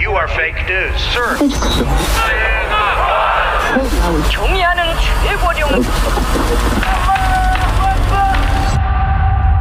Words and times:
You 0.00 0.14
are 0.16 0.28
fake 0.28 0.64
news, 0.68 1.00
sir. 1.12 1.36
경의하는 4.30 4.82
최고령 5.22 5.68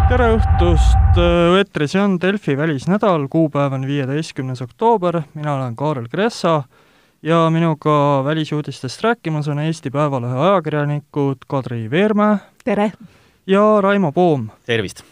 tere 0.07 0.29
õhtust, 0.37 1.19
eetris 1.59 1.95
on 1.99 2.15
Delfi 2.21 2.55
välisnädal, 2.57 3.27
kuupäev 3.27 3.75
on 3.75 3.83
viieteistkümnes 3.87 4.61
oktoober, 4.63 5.21
mina 5.35 5.57
olen 5.57 5.75
Kaarel 5.75 6.07
Kressa 6.07 6.63
ja 7.21 7.49
minuga 7.49 8.23
välisuudistest 8.23 9.03
rääkimas 9.03 9.47
on 9.51 9.59
Eesti 9.59 9.91
Päevalehe 9.91 10.39
ajakirjanikud 10.39 11.43
Kadri 11.47 11.89
Veermäe 11.91 12.37
tere! 12.63 12.91
ja 13.47 13.81
Raimo 13.81 14.11
Poom. 14.11 14.49
tervist! 14.65 15.10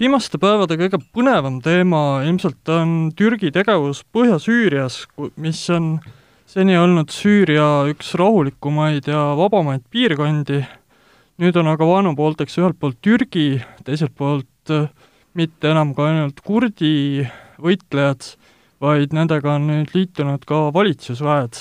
Viimaste 0.00 0.40
päevade 0.40 0.78
kõige 0.80 1.00
põnevam 1.14 1.60
teema 1.64 2.22
ilmselt 2.26 2.68
on 2.74 3.12
Türgi 3.16 3.52
tegevus 3.54 4.02
Põhja-Süürias, 4.14 5.04
mis 5.36 5.62
on 5.74 5.96
seni 6.50 6.78
olnud 6.78 7.12
Süüria 7.14 7.86
üks 7.92 8.14
rahulikumaid 8.18 9.08
ja 9.10 9.30
vabamaid 9.38 9.86
piirkondi 9.90 10.64
nüüd 11.40 11.56
on 11.56 11.70
aga 11.72 11.86
vaenupoolteks 11.88 12.58
ühelt 12.60 12.78
poolt 12.80 12.98
Türgi, 13.04 13.60
teiselt 13.86 14.12
poolt 14.18 14.72
äh, 14.72 14.88
mitte 15.38 15.70
enam 15.72 15.94
ka 15.96 16.08
ainult 16.10 16.42
kurdi 16.44 17.24
võitlejad, 17.60 18.34
vaid 18.80 19.14
nendega 19.16 19.56
on 19.56 19.68
nüüd 19.70 19.94
liitunud 19.96 20.44
ka 20.48 20.66
valitsusväed, 20.74 21.60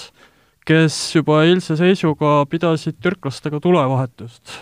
kes 0.68 0.98
juba 1.16 1.44
eilse 1.48 1.78
seisuga 1.80 2.44
pidasid 2.52 3.00
türklastega 3.04 3.62
tulevahetust. 3.64 4.60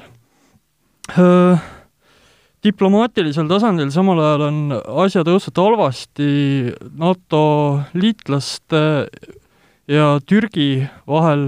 Diplomaatilisel 2.67 3.47
tasandil 3.47 3.91
samal 3.93 4.19
ajal 4.19 4.41
on 4.47 4.57
asjad 5.05 5.29
õudselt 5.31 5.59
halvasti 5.61 6.31
NATO 6.99 7.43
liitlaste 7.95 8.81
ja 9.87 10.07
Türgi 10.27 10.81
vahel 11.07 11.45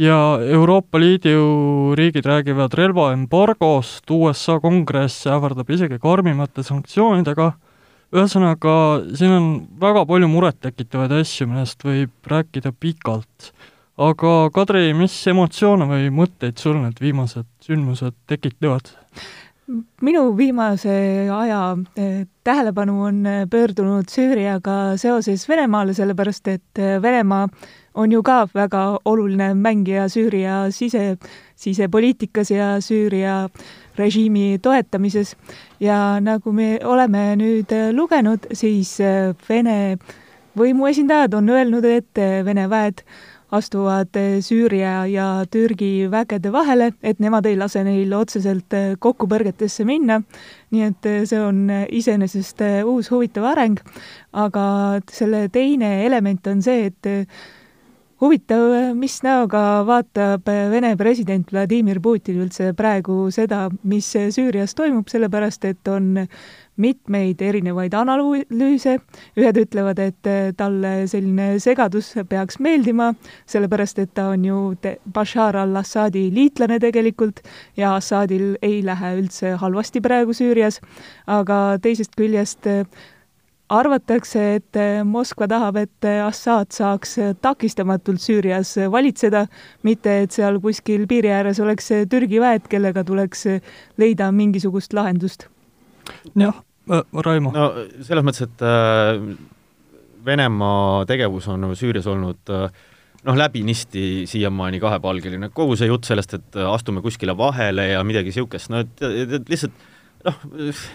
ja 0.00 0.16
Euroopa 0.42 0.98
Liidu 0.98 1.94
riigid 1.94 2.26
räägivad 2.26 2.74
relvaembargost, 2.74 4.10
USA 4.10 4.58
kongress 4.60 5.28
ähvardab 5.30 5.70
isegi 5.70 6.00
karmimate 6.02 6.64
sanktsioonidega, 6.66 7.52
ühesõnaga, 8.16 8.74
siin 9.14 9.32
on 9.36 9.48
väga 9.80 10.04
palju 10.10 10.32
murettekitavaid 10.32 11.16
asju, 11.20 11.48
millest 11.52 11.86
võib 11.86 12.34
rääkida 12.34 12.74
pikalt. 12.74 13.52
aga 13.96 14.50
Kadri, 14.52 14.92
mis 14.92 15.14
emotsioone 15.26 15.86
või 15.88 16.10
mõtteid 16.12 16.58
sul 16.60 16.82
need 16.82 16.98
viimased 17.00 17.46
sündmused 17.64 18.16
tekitavad? 18.28 18.90
Minu 20.00 20.36
viimase 20.36 21.28
aja 21.32 21.76
eh, 21.96 22.26
tähelepanu 22.44 23.02
on 23.02 23.24
pöördunud 23.50 24.08
Süüriaga 24.08 24.96
seoses 24.96 25.48
Venemaale, 25.48 25.94
sellepärast 25.94 26.48
et 26.48 26.78
eh, 26.78 27.02
Venemaa 27.02 27.48
on 27.94 28.12
ju 28.12 28.22
ka 28.22 28.46
väga 28.54 28.98
oluline 29.04 29.54
mängija 29.54 30.08
Süüria 30.08 30.70
sise, 30.70 31.16
sisepoliitikas 31.56 32.50
ja 32.50 32.80
Süüria 32.80 33.48
režiimi 33.98 34.58
toetamises. 34.62 35.36
Ja 35.80 36.20
nagu 36.20 36.52
me 36.52 36.78
oleme 36.84 37.34
nüüd 37.36 37.72
lugenud, 37.92 38.46
siis 38.52 38.98
Vene 39.48 39.96
võimuesindajad 40.56 41.34
on 41.34 41.48
öelnud, 41.48 41.84
et 41.84 42.20
Vene 42.44 42.68
väed 42.70 43.02
astuvad 43.54 44.16
Süüria 44.40 45.06
ja 45.06 45.44
Türgi 45.50 46.08
vägede 46.10 46.52
vahele, 46.52 46.92
et 47.02 47.20
nemad 47.20 47.46
ei 47.46 47.56
lase 47.56 47.84
neil 47.86 48.12
otseselt 48.12 48.74
kokkupõrgetesse 48.98 49.84
minna. 49.84 50.22
nii 50.70 50.82
et 50.82 51.06
see 51.30 51.38
on 51.40 51.68
iseenesest 51.70 52.60
uus 52.84 53.10
huvitav 53.10 53.44
areng, 53.52 53.78
aga 54.32 54.98
selle 55.10 55.46
teine 55.48 56.06
element 56.06 56.46
on 56.46 56.62
see, 56.62 56.90
et 56.90 57.28
huvitav, 58.20 58.94
mis 58.96 59.18
näoga 59.24 59.82
vaatab 59.86 60.46
Vene 60.72 60.94
president 60.96 61.50
Vladimir 61.52 62.00
Putin 62.00 62.40
üldse 62.44 62.72
praegu 62.76 63.26
seda, 63.34 63.66
mis 63.84 64.08
Süürias 64.12 64.74
toimub, 64.76 65.08
sellepärast 65.12 65.66
et 65.68 65.88
on 65.92 66.24
mitmeid 66.80 67.40
erinevaid 67.40 67.94
analüüse, 67.96 68.98
ühed 69.40 69.60
ütlevad, 69.60 70.00
et 70.00 70.30
talle 70.56 70.92
selline 71.08 71.56
segadus 71.62 72.12
peaks 72.28 72.60
meeldima, 72.60 73.12
sellepärast 73.48 74.00
et 74.04 74.12
ta 74.16 74.30
on 74.34 74.44
ju 74.44 74.60
Bashar 75.12 75.56
al-Assadi 75.60 76.28
liitlane 76.34 76.78
tegelikult 76.80 77.40
ja 77.76 77.94
Assadil 77.96 78.56
ei 78.62 78.82
lähe 78.84 79.16
üldse 79.20 79.56
halvasti 79.60 80.04
praegu 80.04 80.36
Süürias, 80.36 80.80
aga 81.26 81.78
teisest 81.82 82.16
küljest 82.16 82.68
arvatakse, 83.68 84.42
et 84.58 84.78
eh, 84.78 85.00
Moskva 85.06 85.48
tahab, 85.50 85.78
et 85.80 86.06
eh, 86.06 86.20
Assad 86.22 86.70
saaks 86.74 87.16
eh, 87.22 87.34
takistamatult 87.42 88.22
Süürias 88.22 88.76
valitseda, 88.92 89.46
mitte 89.86 90.20
et 90.22 90.34
seal 90.34 90.60
kuskil 90.62 91.06
piiri 91.10 91.32
ääres 91.34 91.60
oleks 91.62 91.90
Türgi 92.10 92.40
väed, 92.42 92.68
kellega 92.70 93.04
tuleks 93.06 93.46
leida 93.98 94.30
mingisugust 94.32 94.94
lahendust. 94.96 95.48
jah 96.34 96.62
äh,, 96.90 97.02
Raimo. 97.12 97.52
no 97.54 97.70
selles 98.06 98.26
mõttes, 98.26 98.46
et 98.46 98.62
äh, 98.62 99.18
Venemaa 100.26 101.04
tegevus 101.06 101.48
on 101.50 101.72
Süürias 101.78 102.06
olnud 102.10 102.54
äh, 102.54 102.70
noh, 103.26 103.36
läbinisti 103.38 104.24
siiamaani 104.30 104.78
kahepalgeline, 104.82 105.50
kogu 105.54 105.74
see 105.78 105.90
jutt 105.90 106.06
sellest, 106.06 106.38
et 106.38 106.62
astume 106.70 107.02
kuskile 107.02 107.34
vahele 107.38 107.90
ja 107.90 108.06
midagi 108.06 108.30
niisugust, 108.30 108.70
no 108.70 108.84
et, 108.86 109.02
et, 109.02 109.38
et 109.40 109.50
lihtsalt 109.50 109.86
noh, 110.26 110.42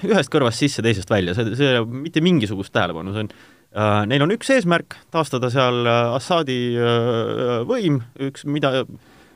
ühest 0.08 0.32
kõrvast 0.34 0.62
sisse, 0.62 0.84
teisest 0.86 1.12
välja, 1.12 1.36
see, 1.38 1.56
see 1.58 1.82
mitte 1.86 2.24
mingisugust 2.24 2.74
tähelepanu, 2.76 3.14
see 3.16 3.26
on 3.26 3.32
äh, 3.32 4.04
neil 4.12 4.26
on 4.26 4.36
üks 4.36 4.52
eesmärk, 4.56 4.98
taastada 5.14 5.52
seal 5.54 5.86
äh, 5.86 6.18
Assadi 6.18 6.60
äh, 6.76 7.62
võim, 7.68 8.02
üks, 8.30 8.46
mida 8.50 8.82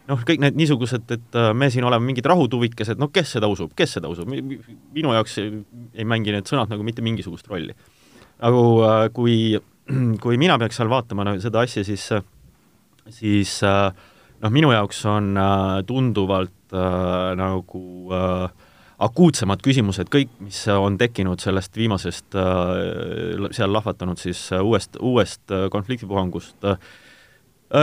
noh, 0.09 0.25
kõik 0.28 0.41
need 0.44 0.57
niisugused, 0.59 1.05
et 1.16 1.38
äh, 1.39 1.51
me 1.57 1.69
siin 1.73 1.88
oleme 1.88 2.09
mingid 2.09 2.28
rahutuvikesed, 2.29 3.00
no 3.01 3.09
kes 3.13 3.35
seda 3.38 3.50
usub, 3.51 3.73
kes 3.78 3.97
seda 3.97 4.11
usub, 4.11 4.29
minu 4.29 5.16
jaoks 5.16 5.39
ei, 5.41 5.53
ei 5.95 6.07
mängi 6.07 6.35
need 6.35 6.50
sõnad 6.50 6.72
nagu 6.72 6.85
mitte 6.85 7.05
mingisugust 7.05 7.50
rolli. 7.51 7.75
nagu 8.44 8.66
äh, 8.85 9.07
kui, 9.16 9.38
kui 10.23 10.41
mina 10.41 10.59
peaks 10.61 10.81
seal 10.81 10.91
vaatama 10.91 11.28
no, 11.28 11.38
seda 11.41 11.63
asja, 11.66 11.85
siis, 11.88 12.09
siis 13.16 13.57
noh, 13.63 14.53
minu 14.53 14.73
jaoks 14.73 15.01
on 15.09 15.34
tunduvalt 15.88 16.53
nagu 16.75 17.81
äh, 18.13 18.64
akuutsemad 19.03 19.63
küsimused, 19.63 20.09
kõik, 20.11 20.31
mis 20.44 20.61
on 20.72 21.00
tekkinud 21.00 21.41
sellest 21.44 21.75
viimasest 21.75 22.38
äh, 22.39 23.50
seal 23.56 23.73
lahvatanud 23.75 24.19
siis 24.19 24.47
äh, 24.56 24.63
uuest, 24.63 25.00
uuest 25.03 25.51
äh, 25.51 25.67
konfliktipuhangust, 25.72 26.57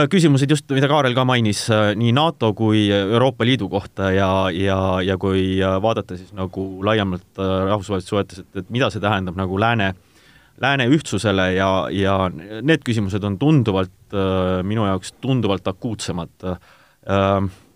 küsimused 0.09 0.49
just, 0.49 0.63
mida 0.71 0.87
Kaarel 0.89 1.13
ka 1.13 1.25
mainis, 1.27 1.65
nii 1.99 2.13
NATO 2.15 2.53
kui 2.57 2.85
Euroopa 2.95 3.45
Liidu 3.45 3.67
kohta 3.69 4.07
ja, 4.15 4.29
ja, 4.55 4.77
ja 5.03 5.17
kui 5.21 5.59
vaadata 5.59 6.15
siis 6.17 6.31
nagu 6.33 6.63
laiemalt 6.87 7.37
rahvusvahelistes 7.37 8.09
suhetes, 8.09 8.39
et, 8.41 8.63
et 8.63 8.71
mida 8.73 8.87
see 8.89 9.03
tähendab 9.03 9.35
nagu 9.37 9.59
lääne, 9.59 9.91
lääne 10.63 10.87
ühtsusele 10.87 11.49
ja, 11.57 11.69
ja 11.93 12.15
need 12.31 12.81
küsimused 12.87 13.27
on 13.27 13.35
tunduvalt, 13.37 14.15
minu 14.65 14.87
jaoks 14.87 15.13
tunduvalt 15.21 15.67
akuutsemad 15.67 16.47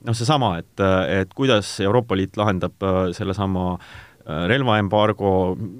noh, 0.06 0.16
seesama, 0.18 0.58
et, 0.62 0.84
et 1.22 1.34
kuidas 1.38 1.78
Euroopa 1.84 2.18
Liit 2.18 2.38
lahendab 2.40 2.84
äh, 2.85 3.00
sellesama 3.18 3.69
äh, 3.78 4.46
relvaembargo, 4.52 5.31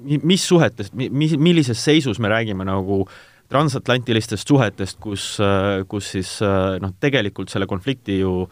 mis 0.06 0.46
suhetest, 0.48 0.94
mis, 0.94 1.36
millises 1.38 1.82
seisus 1.84 2.20
me 2.22 2.30
räägime 2.32 2.66
nagu 2.68 3.04
transatlantilistest 3.48 4.48
suhetest, 4.48 4.98
kus, 5.00 5.36
äh, 5.44 5.84
kus 5.88 6.10
siis 6.16 6.34
noh, 6.82 6.92
tegelikult 7.00 7.52
selle 7.52 7.68
konflikti 7.70 8.20
ju 8.20 8.42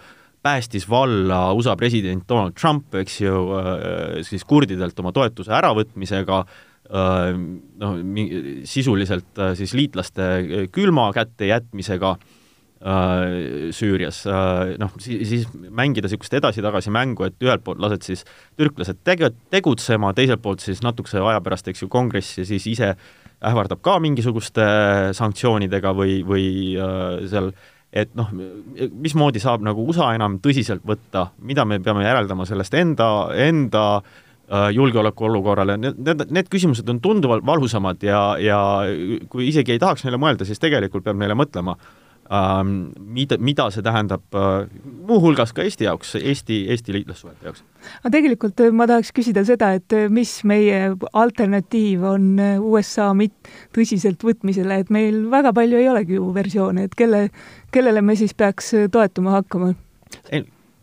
päästis 0.46 0.86
valla 0.88 1.50
USA 1.58 1.74
president 1.76 2.22
Donald 2.28 2.54
Trump, 2.54 2.94
eks 2.94 3.16
ju, 3.18 3.40
siis 4.22 4.44
kurdidelt 4.46 4.94
oma 5.02 5.10
toetuse 5.10 5.50
äravõtmisega, 5.50 6.36
noh, 7.82 7.96
sisuliselt 8.70 9.40
siis 9.58 9.74
liitlaste 9.74 10.28
külma 10.70 11.08
kätte 11.16 11.48
jätmisega 11.50 12.12
Süürias, 13.72 14.18
äh, 14.28 14.74
noh, 14.76 14.90
siis 15.00 15.46
mängida 15.54 16.10
niisugust 16.10 16.34
edasi-tagasi 16.36 16.92
mängu, 16.92 17.24
et 17.24 17.40
ühelt 17.40 17.64
poolt 17.64 17.80
lased 17.80 18.04
siis 18.04 18.26
türklased 18.60 19.00
tege-, 19.06 19.32
tegutsema, 19.50 20.12
teiselt 20.16 20.42
poolt 20.44 20.60
siis 20.60 20.82
natukese 20.84 21.22
aja 21.24 21.40
pärast, 21.40 21.70
eks 21.72 21.86
ju, 21.86 21.88
kongress 21.88 22.36
ja 22.36 22.44
siis 22.44 22.68
ise 22.68 22.92
ähvardab 23.46 23.80
ka 23.84 23.96
mingisuguste 24.04 24.66
sanktsioonidega 25.16 25.94
või, 25.96 26.20
või 26.28 26.46
äh, 26.76 27.24
seal 27.32 27.50
et 27.96 28.12
noh, 28.18 28.28
mismoodi 28.92 29.40
saab 29.40 29.64
nagu 29.64 29.84
USA 29.88 30.10
enam 30.12 30.36
tõsiselt 30.44 30.84
võtta, 30.84 31.30
mida 31.40 31.64
me 31.64 31.78
peame 31.80 32.04
järeldama 32.04 32.44
sellest 32.44 32.74
enda, 32.76 33.08
enda 33.40 33.84
äh, 33.96 34.68
julgeolekuolukorrale, 34.76 35.78
need, 35.80 36.02
need, 36.04 36.26
need 36.28 36.50
küsimused 36.52 36.92
on 36.92 37.00
tunduvalt 37.00 37.46
valusamad 37.46 38.04
ja, 38.04 38.34
ja 38.36 38.58
kui 39.32 39.48
isegi 39.48 39.72
ei 39.72 39.80
tahaks 39.80 40.04
neile 40.04 40.20
mõelda, 40.20 40.44
siis 40.44 40.60
tegelikult 40.60 41.06
peab 41.06 41.16
neile 41.22 41.38
mõtlema 41.38 41.78
mida, 42.28 43.38
mida 43.38 43.68
see 43.70 43.84
tähendab 43.84 44.34
äh, 44.34 44.66
muuhulgas 45.06 45.52
ka 45.54 45.62
Eesti 45.62 45.86
jaoks, 45.86 46.14
Eesti, 46.18 46.64
Eesti 46.74 46.94
liitlassuhete 46.96 47.46
jaoks. 47.46 47.62
aga 48.00 48.12
tegelikult 48.16 48.62
äh, 48.64 48.72
ma 48.74 48.88
tahaks 48.90 49.12
küsida 49.14 49.44
seda, 49.46 49.72
et 49.78 49.94
äh, 49.94 50.08
mis 50.12 50.32
meie 50.48 50.96
alternatiiv 51.12 52.02
on 52.14 52.34
USA 52.58 53.12
mit-, 53.14 53.52
tõsiseltvõtmisele, 53.76 54.82
et 54.82 54.90
meil 54.90 55.24
väga 55.30 55.54
palju 55.56 55.78
ei 55.78 55.88
olegi 55.92 56.18
ju 56.18 56.32
versioone, 56.34 56.88
et 56.88 56.98
kelle, 56.98 57.28
kellele 57.74 58.02
me 58.02 58.18
siis 58.18 58.34
peaks 58.34 58.74
toetuma 58.92 59.38
hakkama? 59.38 59.74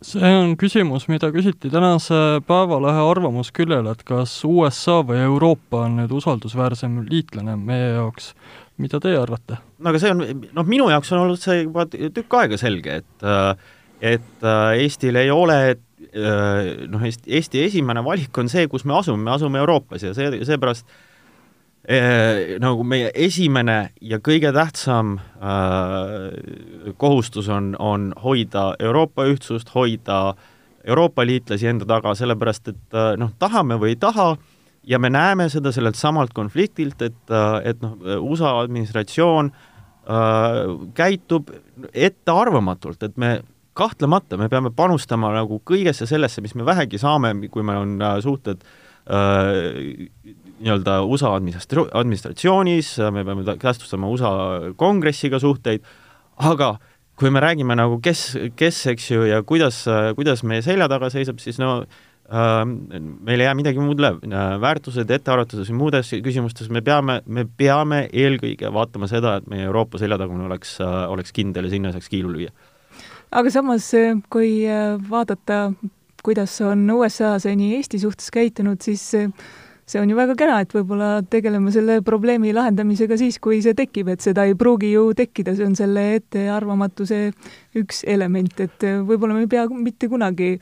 see 0.04 0.32
on 0.36 0.52
küsimus, 0.60 1.06
mida 1.08 1.30
küsiti 1.32 1.70
tänase 1.72 2.42
Päevalehe 2.44 3.04
arvamusküljel, 3.08 3.86
et 3.88 4.02
kas 4.04 4.34
USA 4.44 4.98
või 5.06 5.22
Euroopa 5.24 5.86
on 5.86 5.96
nüüd 6.02 6.12
usaldusväärsem 6.12 6.98
liitlane 7.08 7.56
meie 7.56 7.94
jaoks 7.94 8.34
mida 8.82 9.00
teie 9.02 9.18
arvate? 9.20 9.58
no 9.78 9.92
aga 9.92 10.02
see 10.02 10.12
on, 10.14 10.22
noh, 10.56 10.66
minu 10.68 10.90
jaoks 10.92 11.12
on 11.14 11.24
olnud 11.24 11.40
see 11.42 11.62
juba 11.62 11.86
tükk 11.90 12.38
aega 12.40 12.60
selge, 12.60 13.00
et 13.02 13.26
et 14.04 14.46
Eestil 14.80 15.16
ei 15.16 15.30
ole 15.32 15.58
noh, 16.14 17.02
Eesti, 17.06 17.30
Eesti 17.38 17.64
esimene 17.68 18.02
valik 18.04 18.36
on 18.38 18.50
see, 18.52 18.66
kus 18.70 18.84
me 18.84 18.96
asume, 18.98 19.22
me 19.24 19.34
asume 19.34 19.60
Euroopas 19.62 20.04
ja 20.04 20.12
see, 20.16 20.28
seepärast 20.44 20.90
eh, 21.88 22.56
nagu 22.62 22.84
meie 22.86 23.10
esimene 23.14 23.78
ja 24.02 24.18
kõige 24.22 24.52
tähtsam 24.54 25.16
äh, 25.18 26.92
kohustus 27.00 27.48
on, 27.48 27.72
on 27.78 28.10
hoida 28.24 28.72
Euroopa 28.82 29.26
ühtsust, 29.30 29.72
hoida 29.74 30.34
Euroopa 30.84 31.24
liitlasi 31.24 31.70
enda 31.70 31.86
taga, 31.88 32.12
sellepärast 32.18 32.74
et 32.74 32.98
noh, 33.16 33.30
tahame 33.40 33.78
või 33.80 33.94
ei 33.94 34.00
taha 34.02 34.34
äh,, 34.34 34.53
ja 34.86 34.98
me 34.98 35.10
näeme 35.10 35.48
seda 35.52 35.72
sellelt 35.72 35.98
samalt 35.98 36.34
konfliktilt, 36.36 37.02
et, 37.02 37.34
et 37.64 37.82
noh, 37.82 37.96
USA 38.20 38.54
administratsioon 38.62 39.50
äh, 39.50 40.60
käitub 40.96 41.50
ettearvamatult, 41.92 43.02
et 43.02 43.18
me 43.20 43.34
kahtlemata, 43.74 44.38
me 44.38 44.48
peame 44.52 44.70
panustama 44.76 45.32
nagu 45.34 45.60
kõigesse 45.66 46.06
sellesse, 46.06 46.44
mis 46.44 46.54
me 46.54 46.66
vähegi 46.66 47.00
saame, 47.02 47.34
kui 47.50 47.66
meil 47.66 47.82
on 47.82 47.96
äh, 47.98 48.16
suhted 48.24 48.64
äh, 48.64 50.08
nii-öelda 50.60 51.00
USA 51.08 51.34
administra-, 51.38 51.88
administratsioonis, 51.92 52.96
me 53.12 53.26
peame 53.26 53.56
käestustama 53.60 54.10
USA 54.12 54.34
kongressiga 54.80 55.40
suhteid, 55.42 55.86
aga 56.44 56.76
kui 57.18 57.30
me 57.30 57.40
räägime 57.42 57.76
nagu 57.78 58.00
kes, 58.02 58.32
kes, 58.58 58.80
eks 58.90 59.12
ju, 59.12 59.26
ja 59.28 59.42
kuidas, 59.46 59.84
kuidas 60.18 60.42
meie 60.42 60.64
selja 60.66 60.88
taga 60.90 61.12
seisab, 61.14 61.38
siis 61.42 61.60
no 61.62 61.76
äh, 61.84 62.00
meil 62.30 63.40
ei 63.40 63.44
jää 63.44 63.56
midagi 63.56 63.82
muud 63.84 64.00
üle, 64.00 64.14
väärtused, 64.60 65.10
ettearvatused 65.12 65.68
ja 65.68 65.76
muudes 65.76 66.14
küsimustes 66.24 66.70
me 66.72 66.80
peame, 66.84 67.18
me 67.26 67.44
peame 67.44 68.06
eelkõige 68.12 68.70
vaatama 68.72 69.08
seda, 69.10 69.36
et 69.38 69.50
meie 69.50 69.66
Euroopa 69.68 70.00
seljatagune 70.00 70.46
oleks, 70.48 70.78
oleks 70.80 71.34
kindel 71.36 71.68
ja 71.68 71.74
sinna 71.74 71.92
saaks 71.92 72.08
kiilu 72.08 72.32
lüüa. 72.32 72.54
aga 73.34 73.50
samas, 73.52 73.90
kui 74.32 74.64
vaadata, 75.10 75.74
kuidas 76.24 76.56
on 76.64 76.88
USA 76.90 77.36
seni 77.38 77.74
Eesti 77.76 78.00
suhtes 78.00 78.32
käitunud, 78.32 78.80
siis 78.80 79.10
see 79.84 80.00
on 80.00 80.08
ju 80.08 80.16
väga 80.16 80.34
kena, 80.38 80.62
et 80.64 80.72
võib-olla 80.72 81.18
tegeleme 81.28 81.72
selle 81.74 81.98
probleemi 82.04 82.54
lahendamisega 82.56 83.18
siis, 83.20 83.36
kui 83.36 83.60
see 83.64 83.76
tekib, 83.76 84.08
et 84.14 84.24
seda 84.24 84.46
ei 84.48 84.56
pruugi 84.56 84.94
ju 84.94 85.10
tekkida, 85.16 85.52
see 85.58 85.68
on 85.68 85.76
selle 85.76 86.06
ettearvamatuse 86.22 87.20
üks 87.76 88.00
element, 88.08 88.64
et 88.64 88.88
võib-olla 89.04 89.36
me 89.36 89.44
ei 89.44 89.52
pea 89.52 89.68
mitte 89.68 90.08
kunagi 90.08 90.54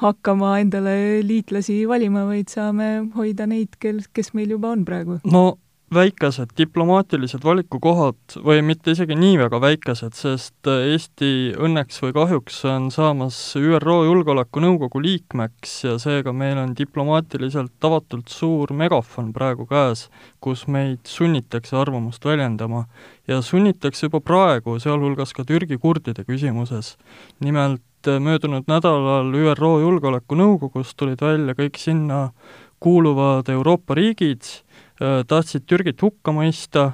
hakkama 0.00 0.58
endale 0.60 1.22
liitlasi 1.26 1.82
valima, 1.88 2.24
vaid 2.28 2.48
saame 2.48 3.10
hoida 3.16 3.46
neid, 3.46 3.76
kel, 3.78 4.00
kes 4.14 4.32
meil 4.34 4.54
juba 4.56 4.72
on 4.76 4.84
praegu. 4.88 5.20
no 5.24 5.58
väikesed 5.94 6.54
diplomaatilised 6.56 7.44
valikukohad 7.44 8.36
või 8.44 8.62
mitte 8.64 8.94
isegi 8.94 9.16
nii 9.18 9.36
väga 9.40 9.58
väikesed, 9.60 10.14
sest 10.16 10.68
Eesti 10.70 11.52
õnneks 11.60 12.00
või 12.04 12.14
kahjuks 12.16 12.62
on 12.70 12.88
saamas 12.94 13.36
ÜRO 13.60 13.98
Julgeolekunõukogu 14.06 15.02
liikmeks 15.04 15.74
ja 15.84 15.98
seega 16.02 16.32
meil 16.32 16.60
on 16.62 16.72
diplomaatiliselt 16.78 17.74
tavatult 17.82 18.32
suur 18.32 18.72
megafon 18.72 19.32
praegu 19.36 19.66
käes, 19.68 20.06
kus 20.40 20.64
meid 20.66 21.04
sunnitakse 21.08 21.76
arvamust 21.76 22.24
väljendama 22.24 22.86
ja 23.28 23.42
sunnitakse 23.44 24.08
juba 24.08 24.22
praegu, 24.24 24.78
sealhulgas 24.80 25.36
ka 25.36 25.44
Türgi 25.44 25.78
kurdide 25.78 26.24
küsimuses. 26.24 26.96
nimelt 27.40 28.08
äh, 28.08 28.20
möödunud 28.20 28.64
nädalal 28.66 29.32
ÜRO 29.32 29.78
Julgeolekunõukogus 29.84 30.96
tulid 30.96 31.20
välja 31.20 31.54
kõik 31.54 31.78
sinna 31.78 32.30
kuuluvad 32.82 33.48
Euroopa 33.48 33.94
riigid, 33.94 34.42
äh, 34.42 34.71
tahtsid 35.28 35.66
Türgit 35.66 36.02
hukka 36.02 36.34
mõista, 36.34 36.84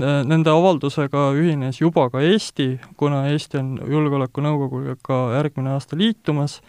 äh, 0.00 0.20
nende 0.26 0.52
avaldusega 0.52 1.30
ühines 1.36 1.80
juba 1.80 2.08
ka 2.12 2.22
Eesti, 2.24 2.72
kuna 3.00 3.26
Eesti 3.32 3.60
on 3.60 3.74
Julgeolekunõukoguga 3.90 5.20
järgmine 5.36 5.74
aasta 5.76 5.98
liitumas, 5.98 6.60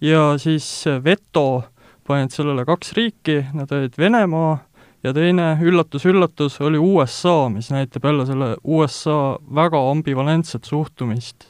ja 0.00 0.34
siis 0.38 0.66
veto 1.04 1.64
panid 2.04 2.34
sellele 2.34 2.66
kaks 2.68 2.92
riiki, 2.98 3.40
nad 3.56 3.72
olid 3.72 3.96
Venemaa 3.98 4.58
ja 5.04 5.12
teine 5.16 5.54
üllatus-üllatus 5.62 6.60
oli 6.64 6.80
USA, 6.80 7.48
mis 7.52 7.70
näitab 7.72 8.04
jälle 8.04 8.26
selle 8.26 8.54
USA 8.64 9.38
väga 9.54 9.80
ambivalentset 9.90 10.64
suhtumist. 10.64 11.48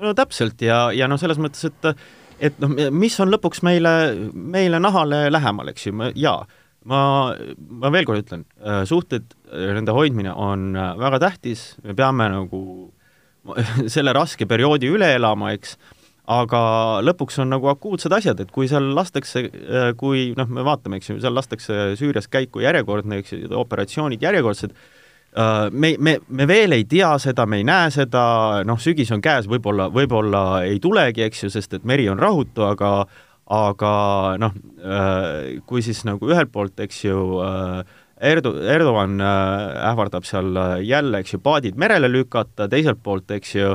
No 0.00 0.14
täpselt 0.14 0.62
ja, 0.64 0.90
ja 0.92 1.08
noh, 1.08 1.20
selles 1.20 1.40
mõttes, 1.40 1.68
et 1.68 1.94
et 2.42 2.58
noh, 2.58 2.72
mis 2.90 3.14
on 3.22 3.30
lõpuks 3.30 3.62
meile, 3.62 3.92
meile 4.32 4.80
nahale 4.82 5.28
lähemal, 5.30 5.70
eks 5.70 5.86
ju, 5.86 5.94
jaa, 6.18 6.40
ma, 6.88 7.00
ma 7.82 7.90
veel 7.94 8.06
kord 8.08 8.22
ütlen, 8.24 8.44
äh, 8.62 8.82
suhted, 8.88 9.34
äh, 9.50 9.72
nende 9.76 9.94
hoidmine 9.96 10.34
on 10.34 10.72
äh, 10.76 10.92
väga 11.00 11.20
tähtis, 11.22 11.72
me 11.84 11.96
peame 11.98 12.28
nagu 12.32 12.62
selle 13.94 14.14
raske 14.16 14.46
perioodi 14.50 14.90
üle 14.92 15.12
elama, 15.16 15.52
eks, 15.56 15.76
aga 16.32 16.62
lõpuks 17.02 17.40
on 17.42 17.50
nagu 17.52 17.68
akuutsed 17.72 18.12
asjad, 18.14 18.40
et 18.40 18.50
kui 18.54 18.68
seal 18.70 18.92
lastakse, 18.94 19.48
kui 19.98 20.28
noh, 20.38 20.50
me 20.54 20.62
vaatame, 20.64 21.00
eks 21.00 21.10
ju, 21.10 21.16
seal 21.20 21.34
lastakse 21.34 21.96
Süürias 21.98 22.30
käiku 22.30 22.62
järjekordne, 22.62 23.18
eks 23.20 23.34
ju, 23.34 23.48
operatsioonid 23.58 24.22
järjekordsed, 24.22 24.76
me, 25.74 25.90
me, 25.98 26.14
me 26.28 26.46
veel 26.46 26.76
ei 26.76 26.86
tea 26.86 27.10
seda, 27.20 27.42
me 27.50 27.58
ei 27.58 27.66
näe 27.66 27.90
seda, 27.90 28.22
noh, 28.68 28.78
sügis 28.80 29.10
on 29.12 29.24
käes, 29.24 29.50
võib-olla, 29.50 29.88
võib-olla 29.90 30.44
ei 30.68 30.78
tulegi, 30.80 31.26
eks 31.26 31.42
ju, 31.48 31.52
sest 31.56 31.74
et 31.80 31.90
meri 31.90 32.06
on 32.12 32.22
rahutu, 32.22 32.68
aga 32.70 32.92
aga 33.52 33.92
noh, 34.40 34.54
äh, 34.80 35.58
kui 35.68 35.84
siis 35.84 36.02
nagu 36.08 36.30
ühelt 36.30 36.52
poolt, 36.54 36.78
eks 36.80 37.04
ju, 37.04 37.18
äh, 37.44 37.82
Erdo-, 38.22 38.54
Erdogan 38.70 39.18
ähvardab 39.18 40.26
seal 40.28 40.54
jälle, 40.86 41.20
eks 41.20 41.34
ju, 41.34 41.40
paadid 41.42 41.78
merele 41.80 42.10
lükata, 42.10 42.68
teiselt 42.70 43.02
poolt, 43.02 43.30
eks 43.34 43.56
ju, 43.56 43.72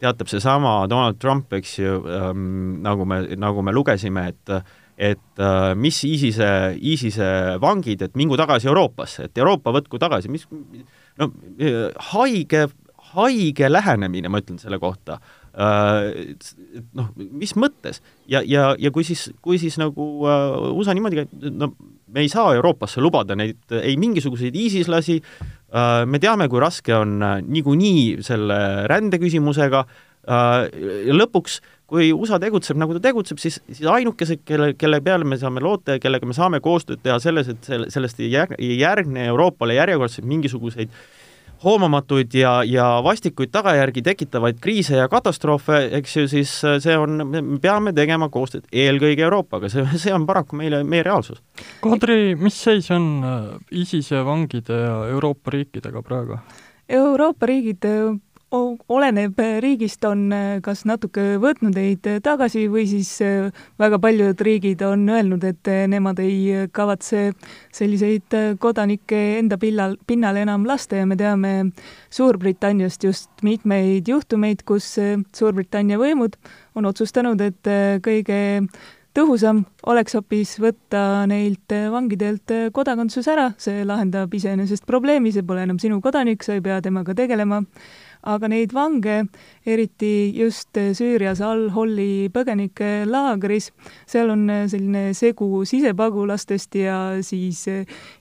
teatab 0.00 0.30
seesama 0.32 0.78
Donald 0.88 1.18
Trump, 1.20 1.52
eks 1.52 1.74
ju 1.78 1.98
ähm,, 2.08 2.78
nagu 2.84 3.04
me, 3.04 3.22
nagu 3.36 3.62
me 3.62 3.74
lugesime, 3.76 4.30
et 4.32 4.54
et 5.00 5.40
äh, 5.40 5.74
mis 5.80 5.96
ISISe, 6.04 6.48
ISISe 6.76 7.28
vangid, 7.60 8.02
et 8.04 8.16
mingu 8.20 8.36
tagasi 8.36 8.68
Euroopasse, 8.68 9.30
et 9.30 9.38
Euroopa 9.40 9.72
võtku 9.72 9.96
tagasi, 10.00 10.28
mis 10.28 10.44
no 11.20 11.30
haige, 12.10 12.66
haige 13.14 13.70
lähenemine, 13.70 14.28
ma 14.28 14.42
ütlen 14.42 14.60
selle 14.60 14.80
kohta 14.82 15.16
äh,. 15.16 15.39
Noh, 15.50 17.08
mis 17.16 17.56
mõttes? 17.58 17.98
Ja, 18.30 18.42
ja, 18.46 18.68
ja 18.78 18.92
kui 18.94 19.02
siis, 19.06 19.28
kui 19.42 19.58
siis 19.58 19.78
nagu 19.80 20.06
äh, 20.30 20.68
USA 20.70 20.94
niimoodi, 20.94 21.24
no 21.50 21.72
me 22.10 22.22
ei 22.24 22.30
saa 22.30 22.54
Euroopasse 22.54 23.02
lubada 23.02 23.36
neid 23.38 23.74
ei 23.80 23.96
mingisuguseid 24.00 24.54
ISIS-lasi. 24.56 25.20
Äh,, 25.70 26.04
me 26.06 26.20
teame, 26.22 26.48
kui 26.50 26.62
raske 26.62 26.94
on 26.96 27.18
äh, 27.22 27.36
niikuinii 27.46 28.22
selle 28.26 28.60
rändeküsimusega 28.90 29.84
äh, 29.84 30.56
ja 31.08 31.18
lõpuks 31.18 31.60
kui 31.90 32.12
USA 32.14 32.38
tegutseb, 32.38 32.78
nagu 32.78 32.94
ta 32.94 33.02
tegutseb, 33.08 33.40
siis, 33.42 33.56
siis 33.66 33.86
ainukesed, 33.90 34.44
kelle, 34.46 34.74
kelle 34.78 35.00
peale 35.02 35.26
me 35.26 35.38
saame 35.40 35.62
loota 35.64 35.96
ja 35.96 36.02
kellega 36.02 36.28
me 36.28 36.36
saame 36.36 36.60
koostööd 36.62 37.02
teha 37.02 37.16
selles, 37.22 37.50
et 37.50 37.66
selle, 37.66 37.88
sellest 37.90 38.22
ei 38.22 38.30
järgne, 38.30 39.24
Euroopale 39.26 39.74
järjekordselt 39.74 40.28
mingisuguseid 40.30 40.94
hoomamatuid 41.64 42.34
ja, 42.34 42.52
ja 42.64 42.86
vastikuid 43.04 43.52
tagajärgi 43.52 44.02
tekitavaid 44.02 44.60
kriise 44.60 44.96
ja 44.96 45.08
katastroofe, 45.12 45.82
eks 45.98 46.16
ju, 46.16 46.28
siis 46.30 46.54
see 46.84 46.96
on, 46.96 47.20
me 47.28 47.42
peame 47.62 47.92
tegema 47.96 48.30
koostööd 48.32 48.68
eelkõige 48.72 49.26
Euroopaga, 49.26 49.68
see, 49.72 49.84
see 50.02 50.14
on 50.14 50.26
paraku 50.28 50.58
meile, 50.60 50.82
meie 50.84 51.04
reaalsus. 51.06 51.42
Kadri, 51.84 52.34
mis 52.40 52.56
seis 52.64 52.90
on 52.94 53.10
äh, 53.26 53.44
ISISe 53.82 54.24
vangide 54.26 54.80
ja 54.86 54.96
Euroopa 55.12 55.52
riikidega 55.54 56.02
praegu? 56.06 56.40
Euroopa 56.90 57.46
riigid 57.46 57.84
oleneb 58.50 59.38
riigist, 59.62 60.04
on 60.04 60.24
äh, 60.34 60.58
kas 60.64 60.82
natuke 60.88 61.36
võtnud 61.42 61.76
neid 61.76 62.06
tagasi 62.24 62.64
või 62.72 62.86
siis 62.90 63.12
väga 63.78 64.00
paljud 64.02 64.40
riigid 64.42 64.82
on 64.82 65.06
öelnud, 65.08 65.44
et 65.46 65.70
nemad 65.90 66.18
ei 66.22 66.66
kavatse 66.74 67.30
selliseid 67.74 68.58
kodanikke 68.58 69.20
enda 69.38 69.58
pillal, 69.60 69.96
pinnal 70.06 70.40
enam 70.40 70.66
lasta 70.66 70.98
ja 70.98 71.06
me 71.06 71.18
teame 71.20 71.54
Suurbritanniast 72.10 73.04
just 73.06 73.30
mitmeid 73.46 74.08
juhtumeid, 74.10 74.64
kus 74.66 74.96
Suurbritannia 75.36 76.00
võimud 76.00 76.34
on 76.74 76.90
otsustanud, 76.90 77.40
et 77.40 77.70
kõige 78.02 78.40
tõhusam 79.16 79.64
oleks 79.90 80.14
hoopis 80.14 80.56
võtta 80.62 81.24
neilt 81.30 81.72
vangidelt 81.92 82.52
kodakondsus 82.74 83.26
ära, 83.30 83.50
see 83.58 83.82
lahendab 83.86 84.34
iseenesest 84.34 84.86
probleemi, 84.86 85.32
see 85.34 85.46
pole 85.46 85.64
enam 85.66 85.80
sinu 85.82 86.00
kodanik, 86.02 86.44
sa 86.46 86.56
ei 86.56 86.64
pea 86.64 86.80
temaga 86.84 87.14
tegelema 87.18 87.62
aga 88.22 88.48
neid 88.52 88.74
vange, 88.76 89.24
eriti 89.66 90.32
just 90.36 90.76
Süürias 90.76 91.40
Al-Holli 91.44 92.28
põgenikelaagris, 92.34 93.70
seal 94.08 94.32
on 94.34 94.46
selline 94.70 95.10
segu 95.16 95.64
sisepagulastest 95.68 96.80
ja 96.80 96.98
siis 97.24 97.64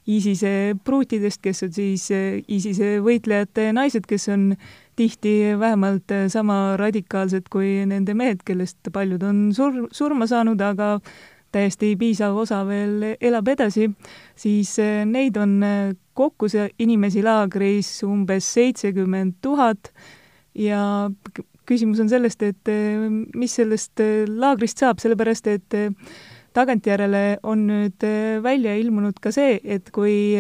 ISISe 0.08 0.54
pruutidest, 0.84 1.42
kes 1.44 1.66
on 1.68 1.74
siis 1.76 2.08
ISISe 2.48 2.98
võitlejate 3.06 3.72
naised, 3.76 4.08
kes 4.08 4.30
on 4.34 4.54
tihti 5.00 5.56
vähemalt 5.60 6.12
sama 6.28 6.78
radikaalsed 6.80 7.48
kui 7.52 7.86
nende 7.88 8.16
mehed, 8.16 8.44
kellest 8.48 8.92
paljud 8.94 9.24
on 9.24 9.44
sur-, 9.56 9.88
surma 9.96 10.28
saanud, 10.28 10.60
aga 10.62 10.98
täiesti 11.52 11.96
piisav 12.00 12.36
osa 12.38 12.62
veel 12.68 13.16
elab 13.16 13.48
edasi, 13.56 13.90
siis 14.38 14.76
neid 15.10 15.38
on 15.40 15.58
kokku 16.20 16.50
see 16.52 16.68
inimesi 16.84 17.24
laagris 17.24 18.02
umbes 18.08 18.48
seitsekümmend 18.58 19.40
tuhat 19.46 19.94
ja 20.60 20.82
küsimus 21.70 22.02
on 22.02 22.10
sellest, 22.10 22.44
et 22.44 22.72
eh, 22.72 23.08
mis 23.38 23.56
sellest 23.60 24.02
eh, 24.04 24.26
laagrist 24.28 24.82
saab, 24.82 25.02
sellepärast 25.02 25.50
et 25.52 25.78
eh, 25.78 26.14
tagantjärele 26.58 27.40
on 27.48 27.68
nüüd 27.70 28.04
välja 28.42 28.74
ilmunud 28.82 29.20
ka 29.22 29.32
see, 29.32 29.60
et 29.64 29.92
kui 29.96 30.34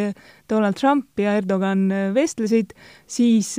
Donald 0.49 0.75
Trump 0.79 1.21
ja 1.21 1.35
Erdogan 1.37 1.85
vestlesid, 2.15 2.73
siis 3.07 3.53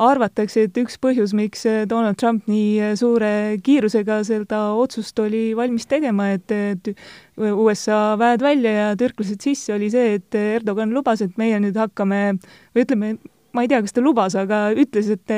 arvatakse, 0.00 0.66
et 0.66 0.78
üks 0.80 0.96
põhjus, 1.02 1.34
miks 1.36 1.66
Donald 1.88 2.16
Trump 2.20 2.46
nii 2.48 2.94
suure 2.98 3.58
kiirusega 3.64 4.22
seda 4.24 4.60
otsust 4.78 5.18
oli 5.20 5.50
valmis 5.56 5.86
tegema, 5.90 6.30
et 6.32 6.94
USA 7.36 8.14
väed 8.20 8.44
välja 8.44 8.72
ja 8.72 8.88
türklased 8.96 9.44
sisse, 9.44 9.74
oli 9.74 9.90
see, 9.92 10.16
et 10.16 10.38
Erdogan 10.38 10.94
lubas, 10.96 11.22
et 11.24 11.36
meie 11.40 11.60
nüüd 11.60 11.76
hakkame 11.76 12.22
või 12.72 12.86
ütleme, 12.86 13.12
ma 13.52 13.64
ei 13.64 13.68
tea, 13.68 13.82
kas 13.84 13.92
ta 13.92 14.04
lubas, 14.04 14.36
aga 14.38 14.70
ütles, 14.72 15.12
et 15.12 15.36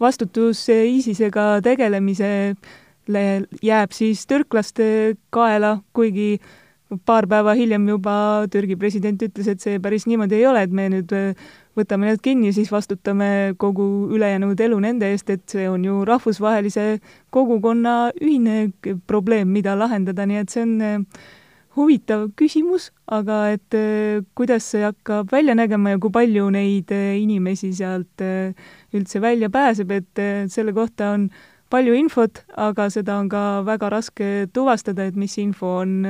vastutus 0.00 0.64
ISISega 0.72 1.60
tegelemisele 1.64 3.26
jääb 3.60 3.92
siis 3.92 4.24
türklaste 4.30 4.88
kaela, 5.34 5.78
kuigi 5.92 6.38
paar 7.06 7.26
päeva 7.30 7.54
hiljem 7.56 7.88
juba 7.88 8.14
Türgi 8.52 8.76
president 8.76 9.22
ütles, 9.22 9.48
et 9.48 9.60
see 9.62 9.80
päris 9.82 10.06
niimoodi 10.08 10.38
ei 10.38 10.46
ole, 10.48 10.62
et 10.66 10.72
me 10.72 10.88
nüüd 10.92 11.12
võtame 11.78 12.10
need 12.10 12.22
kinni 12.24 12.52
siis 12.52 12.72
vastutame 12.72 13.54
kogu 13.60 14.08
ülejäänud 14.12 14.60
elu 14.60 14.80
nende 14.84 15.12
eest, 15.12 15.30
et 15.30 15.44
see 15.48 15.68
on 15.70 15.84
ju 15.84 16.02
rahvusvahelise 16.08 16.98
kogukonna 17.32 18.12
ühine 18.20 18.72
probleem, 19.06 19.52
mida 19.52 19.76
lahendada, 19.78 20.26
nii 20.28 20.42
et 20.42 20.52
see 20.52 20.66
on 20.66 21.06
huvitav 21.76 22.26
küsimus, 22.36 22.90
aga 23.08 23.38
et 23.54 23.76
eh, 23.78 24.20
kuidas 24.36 24.66
see 24.74 24.84
hakkab 24.84 25.32
välja 25.32 25.56
nägema 25.56 25.94
ja 25.94 26.00
kui 26.02 26.12
palju 26.12 26.50
neid 26.52 26.92
inimesi 26.92 27.72
sealt 27.76 28.20
üldse 28.92 29.22
välja 29.24 29.48
pääseb, 29.50 29.96
et 29.96 30.22
selle 30.52 30.76
kohta 30.76 31.14
on 31.16 31.30
palju 31.72 31.94
infot, 31.96 32.42
aga 32.60 32.88
seda 32.92 33.16
on 33.20 33.30
ka 33.32 33.62
väga 33.64 33.88
raske 33.92 34.32
tuvastada, 34.52 35.06
et 35.08 35.16
mis 35.16 35.38
info 35.40 35.78
on 35.80 36.02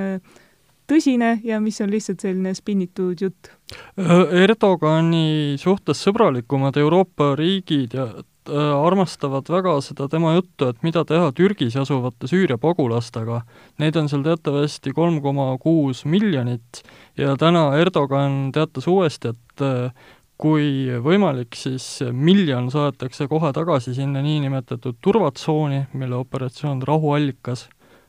tõsine 0.93 1.39
ja 1.45 1.61
mis 1.61 1.81
on 1.81 1.91
lihtsalt 1.93 2.23
selline 2.23 2.53
spinnitud 2.55 3.25
jutt. 3.25 3.51
Erdogani 3.97 5.57
suhtes 5.61 6.05
sõbralikumad 6.05 6.77
Euroopa 6.81 7.33
riigid 7.39 7.97
ja 7.97 8.11
Äh, 8.49 8.87
armastavad 8.87 9.47
väga 9.47 9.77
seda 9.87 10.09
tema 10.11 10.33
juttu, 10.35 10.67
et 10.67 10.81
mida 10.83 11.05
teha 11.07 11.29
Türgis 11.31 11.77
asuvate 11.79 12.27
Süüria 12.27 12.57
pagulastega. 12.59 13.45
Neid 13.79 13.95
on 14.01 14.09
seal 14.11 14.25
teatavasti 14.27 14.91
kolm 14.97 15.21
koma 15.23 15.45
kuus 15.63 16.01
miljonit 16.11 16.81
ja 17.17 17.37
täna 17.39 17.69
Erdogan 17.79 18.51
teatas 18.51 18.89
uuesti, 18.91 19.31
et 19.31 19.63
äh, 19.63 20.11
kui 20.43 20.91
võimalik, 21.05 21.55
siis 21.55 21.87
miljon 22.11 22.67
saadetakse 22.75 23.29
kohe 23.31 23.53
tagasi 23.55 23.95
sinna 23.95 24.25
niinimetatud 24.27 24.99
turvatsooni, 24.99 25.85
mille 25.95 26.19
operatsioon 26.19 26.83
Rahuallikas 26.83 27.69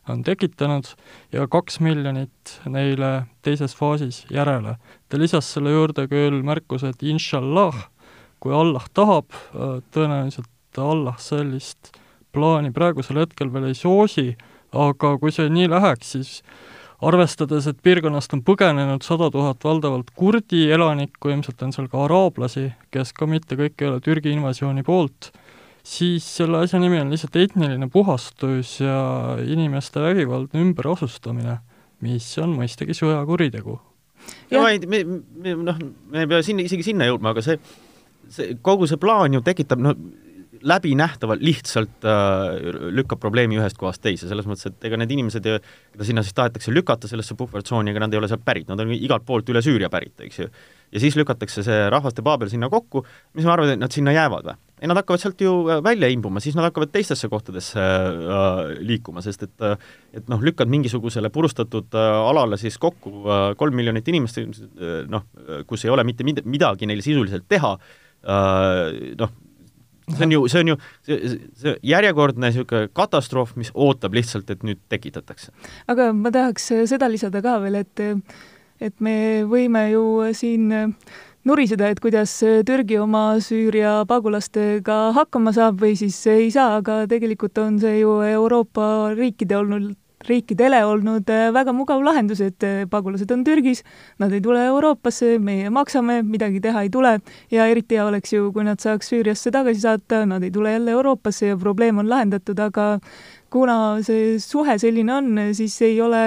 on 0.10 0.24
tekitanud, 0.24 0.90
ja 1.32 1.48
kaks 1.48 1.80
miljonit 1.80 2.58
neile 2.68 3.26
teises 3.42 3.76
faasis 3.76 4.26
järele. 4.32 4.76
ta 5.10 5.20
lisas 5.20 5.54
selle 5.54 5.72
juurde 5.72 6.08
küll 6.12 6.44
märkuse, 6.44 6.90
et 6.90 7.04
inshallah, 7.04 7.88
kui 8.40 8.54
Allah 8.54 8.86
tahab, 8.94 9.32
äh, 9.32 9.80
tõenäoliselt 9.96 10.50
Allah 10.78 11.18
sellist 11.18 11.94
plaani 12.34 12.72
praegusel 12.74 13.22
hetkel 13.22 13.54
veel 13.54 13.70
ei 13.70 13.78
soosi, 13.78 14.34
aga 14.74 15.18
kui 15.22 15.32
see 15.32 15.50
nii 15.54 15.70
läheks, 15.70 16.16
siis 16.16 16.32
arvestades, 17.04 17.68
et 17.68 17.80
piirkonnast 17.84 18.34
on 18.36 18.42
põgenenud 18.46 19.04
sada 19.06 19.30
tuhat 19.32 19.64
valdavalt 19.64 20.12
kurdi 20.18 20.66
elanikku, 20.74 21.30
ilmselt 21.34 21.62
on 21.66 21.74
seal 21.76 21.90
ka 21.92 22.06
araablasi, 22.08 22.70
kes 22.94 23.14
ka 23.18 23.28
mitte 23.30 23.58
kõik 23.60 23.82
ei 23.82 23.90
ole 23.90 24.02
Türgi 24.04 24.34
invasiooni 24.34 24.86
poolt, 24.88 25.32
siis 25.84 26.26
selle 26.40 26.64
asja 26.64 26.80
nimi 26.80 27.02
on 27.02 27.12
lihtsalt 27.12 27.36
etniline 27.42 27.90
puhastus 27.92 28.78
ja 28.82 29.38
inimeste 29.44 30.02
vägivaldne 30.04 30.64
ümberasustamine, 30.64 31.58
mis 32.04 32.28
on 32.40 32.56
mõistagi 32.58 32.96
sõjakuritegu. 32.98 33.80
no 34.56 34.68
ei, 34.70 34.80
me, 34.88 35.04
me 35.44 35.56
noh, 35.72 35.82
me 36.12 36.24
ei 36.24 36.30
pea 36.32 36.44
sinna, 36.46 36.64
isegi 36.64 36.86
sinna 36.88 37.10
jõudma, 37.10 37.36
aga 37.36 37.44
see 37.44 37.60
see, 38.32 38.58
kogu 38.64 38.88
see 38.90 39.00
plaan 39.02 39.36
ju 39.36 39.42
tekitab, 39.46 39.82
no 39.84 39.94
läbinähtavalt 40.64 41.42
lihtsalt 41.44 42.06
äh, 42.08 42.54
lükkab 42.96 43.20
probleemi 43.20 43.58
ühest 43.60 43.76
kohast 43.80 44.00
teise, 44.04 44.30
selles 44.30 44.48
mõttes, 44.48 44.70
et 44.70 44.88
ega 44.88 45.00
need 45.00 45.12
inimesed, 45.12 45.44
keda 45.44 46.08
sinna 46.08 46.24
siis 46.24 46.38
tahetakse 46.38 46.72
lükata 46.72 47.10
sellesse 47.12 47.36
puhvertsooni, 47.40 47.92
ega 47.92 48.06
nad 48.06 48.16
ei 48.16 48.22
ole 48.22 48.30
sealt 48.32 48.46
pärit, 48.48 48.70
nad 48.72 48.80
on 48.80 48.94
igalt 48.96 49.26
poolt 49.28 49.52
üle 49.52 49.64
Süüria 49.66 49.92
pärit, 49.92 50.16
eks 50.24 50.40
ju. 50.40 50.48
Ja 50.94 51.02
siis 51.02 51.18
lükatakse 51.20 51.66
see 51.66 51.80
rahvaste 51.94 52.26
paabel 52.26 52.52
sinna 52.52 52.70
kokku, 52.70 53.04
mis 53.34 53.48
sa 53.48 53.56
arvad, 53.56 53.74
et 53.74 53.82
nad 53.82 53.94
sinna 53.94 54.14
jäävad 54.16 54.52
või? 54.52 54.60
ei, 54.84 54.90
nad 54.92 55.00
hakkavad 55.00 55.22
sealt 55.24 55.42
ju 55.42 55.52
äh, 55.72 55.82
välja 55.84 56.10
imbuma, 56.12 56.44
siis 56.44 56.58
nad 56.60 56.68
hakkavad 56.68 56.92
teistesse 56.94 57.30
kohtadesse 57.32 57.82
äh, 57.82 58.62
liikuma, 58.84 59.24
sest 59.26 59.48
et 59.48 59.68
äh, 59.68 59.76
et 60.14 60.30
noh, 60.32 60.44
lükkad 60.44 60.72
mingisugusele 60.72 61.32
purustatud 61.34 61.96
äh, 61.98 62.14
alale 62.30 62.60
siis 62.62 62.78
kokku 62.78 63.16
äh, 63.24 63.50
kolm 63.58 63.76
miljonit 63.80 64.08
inimest 64.12 64.40
äh,, 64.44 65.04
noh, 65.10 65.28
kus 65.68 65.86
ei 65.88 65.94
ole 65.94 66.04
mitte 66.08 66.26
midagi 66.28 66.88
neil 66.90 67.02
sisuliselt 67.06 67.50
teha 67.50 67.78
äh,, 67.78 68.00
Äh, 68.24 69.16
noh, 69.20 69.32
see 70.16 70.24
on 70.24 70.32
ju, 70.32 70.48
see 70.48 70.62
on 70.64 70.72
ju, 70.72 70.78
see, 71.04 71.18
see 71.60 71.74
järjekordne 71.92 72.48
niisugune 72.48 72.88
katastroof, 72.96 73.56
mis 73.60 73.72
ootab 73.74 74.16
lihtsalt, 74.16 74.50
et 74.54 74.64
nüüd 74.64 74.80
tekitatakse. 74.92 75.52
aga 75.92 76.12
ma 76.16 76.32
tahaks 76.32 76.70
seda 76.92 77.10
lisada 77.12 77.44
ka 77.44 77.58
veel, 77.64 77.82
et 77.84 78.04
et 78.82 78.94
me 79.00 79.44
võime 79.50 79.88
ju 79.92 80.04
siin 80.34 80.70
nuriseda, 81.44 81.90
et 81.92 82.00
kuidas 82.00 82.38
Türgi 82.66 82.98
oma 83.00 83.40
Süüria 83.44 84.04
pagulastega 84.08 85.12
hakkama 85.18 85.54
saab 85.56 85.82
või 85.84 85.98
siis 86.00 86.18
ei 86.32 86.52
saa, 86.52 86.78
aga 86.80 87.04
tegelikult 87.12 87.58
on 87.60 87.82
see 87.82 88.00
ju 88.00 88.22
Euroopa 88.28 89.14
riikide 89.18 89.60
olnud 89.60 89.94
riikidele 90.28 90.84
olnud 90.86 91.30
äh, 91.30 91.52
väga 91.54 91.74
mugav 91.76 92.04
lahendus, 92.04 92.42
et 92.44 92.64
äh, 92.64 92.84
pagulased 92.90 93.32
on 93.32 93.44
Türgis, 93.44 93.84
nad 94.20 94.32
ei 94.34 94.42
tule 94.42 94.62
Euroopasse, 94.70 95.38
meie 95.44 95.70
maksame, 95.74 96.22
midagi 96.24 96.62
teha 96.64 96.86
ei 96.86 96.92
tule. 96.94 97.18
Ja 97.52 97.68
eriti 97.72 97.98
hea 98.00 98.08
oleks 98.08 98.34
ju, 98.34 98.52
kui 98.56 98.66
nad 98.68 98.82
saaks 98.84 99.12
Süüriasse 99.12 99.52
tagasi 99.54 99.84
saata, 99.84 100.24
nad 100.30 100.44
ei 100.44 100.52
tule 100.52 100.76
jälle 100.76 100.96
Euroopasse 100.96 101.52
ja 101.52 101.58
probleem 101.60 102.00
on 102.02 102.10
lahendatud, 102.10 102.60
aga 102.60 102.98
kuna 103.54 103.78
see 104.06 104.38
suhe 104.42 104.78
selline 104.82 105.14
on, 105.14 105.34
siis 105.54 105.76
ei 105.86 106.00
ole 106.02 106.24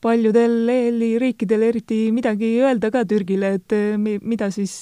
paljudel 0.00 0.68
EL-i 0.72 1.12
riikidel 1.20 1.66
eriti 1.68 2.06
midagi 2.14 2.54
öelda 2.64 2.90
ka 2.94 3.04
Türgile, 3.08 3.54
et 3.60 3.76
äh, 3.76 3.98
mida 4.00 4.50
siis 4.54 4.80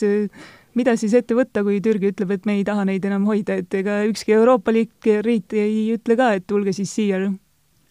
mida 0.79 0.95
siis 0.97 1.15
ette 1.19 1.35
võtta, 1.35 1.65
kui 1.67 1.81
Türgi 1.83 2.13
ütleb, 2.13 2.31
et 2.37 2.47
me 2.47 2.61
ei 2.61 2.65
taha 2.65 2.85
neid 2.87 3.05
enam 3.05 3.27
hoida, 3.27 3.57
et 3.59 3.75
ega 3.75 4.05
ükski 4.07 4.37
Euroopa 4.37 4.71
liik, 4.75 5.11
riik 5.27 5.57
ei 5.59 5.89
ütle 5.97 6.15
ka, 6.19 6.33
et 6.39 6.47
tulge 6.47 6.77
siis 6.77 6.93
siia 6.95 7.19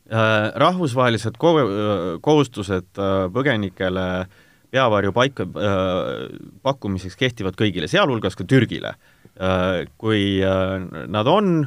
Äh, 0.08 0.52
rahvusvahelised 0.56 1.36
ko-, 1.36 1.58
äh, 1.60 2.20
kohustused 2.24 2.96
äh, 2.96 3.26
põgenikele 3.34 4.28
peavarju 4.72 5.12
paika 5.16 5.46
pakkumiseks 6.68 7.16
kehtivad 7.16 7.56
kõigile, 7.60 7.88
sealhulgas 7.88 8.36
ka 8.36 8.44
Türgile. 8.44 8.92
Kui 9.96 10.42
nad 10.44 11.30
on 11.32 11.62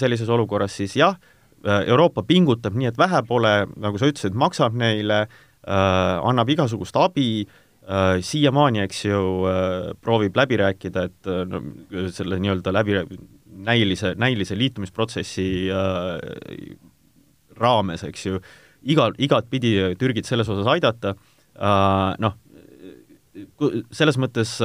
sellises 0.00 0.30
olukorras, 0.32 0.72
siis 0.80 0.94
jah, 0.96 1.18
Euroopa 1.64 2.22
pingutab 2.26 2.76
nii, 2.78 2.90
et 2.92 2.98
vähe 3.00 3.22
pole, 3.28 3.54
nagu 3.80 3.98
sa 3.98 4.10
ütlesid, 4.10 4.36
maksab 4.38 4.76
neile, 4.78 5.24
annab 5.66 6.52
igasugust 6.54 6.96
abi, 7.00 7.46
siiamaani, 8.22 8.82
eks 8.84 9.00
ju, 9.08 9.22
proovib 10.04 10.36
läbi 10.38 10.58
rääkida, 10.60 11.06
et 11.08 11.30
no 11.48 11.62
selle 12.14 12.38
nii-öelda 12.42 12.72
läbi, 12.76 13.00
näilise, 13.66 14.12
näilise 14.20 14.58
liitumisprotsessi 14.58 15.48
raames, 17.58 18.04
eks 18.06 18.26
ju, 18.28 18.42
igal, 18.94 19.16
igatpidi 19.18 19.74
Türgit 19.98 20.28
selles 20.28 20.48
osas 20.52 20.68
aidata 20.70 21.16
noh, 21.58 22.36
selles 23.94 24.18
mõttes 24.20 24.58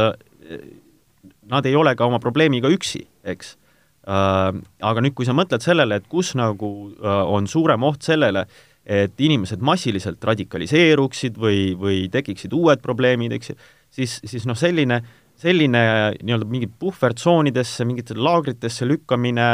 nad 1.49 1.65
ei 1.67 1.75
ole 1.75 1.95
ka 1.97 2.07
oma 2.07 2.19
probleemiga 2.23 2.71
üksi, 2.73 3.03
eks. 3.23 3.55
Aga 4.03 4.99
nüüd, 5.03 5.13
kui 5.15 5.23
sa 5.27 5.35
mõtled 5.35 5.63
sellele, 5.63 6.01
et 6.01 6.07
kus 6.11 6.33
nagu 6.35 6.69
uh, 6.91 7.23
on 7.31 7.47
suurem 7.47 7.85
oht 7.87 8.03
sellele, 8.03 8.43
et 8.83 9.15
inimesed 9.23 9.63
massiliselt 9.63 10.23
radikaliseeruksid 10.27 11.37
või, 11.39 11.71
või 11.79 12.09
tekiksid 12.11 12.51
uued 12.51 12.81
probleemid, 12.83 13.31
eks 13.37 13.53
ju, 13.53 13.57
siis, 13.95 14.17
siis 14.27 14.43
noh, 14.49 14.57
selline, 14.59 14.99
selline 15.39 15.83
nii-öelda 16.19 16.49
mingi 16.51 16.67
puhvertsoonidesse, 16.67 17.87
mingitesse 17.87 18.19
laagritesse 18.19 18.87
lükkamine, 18.89 19.47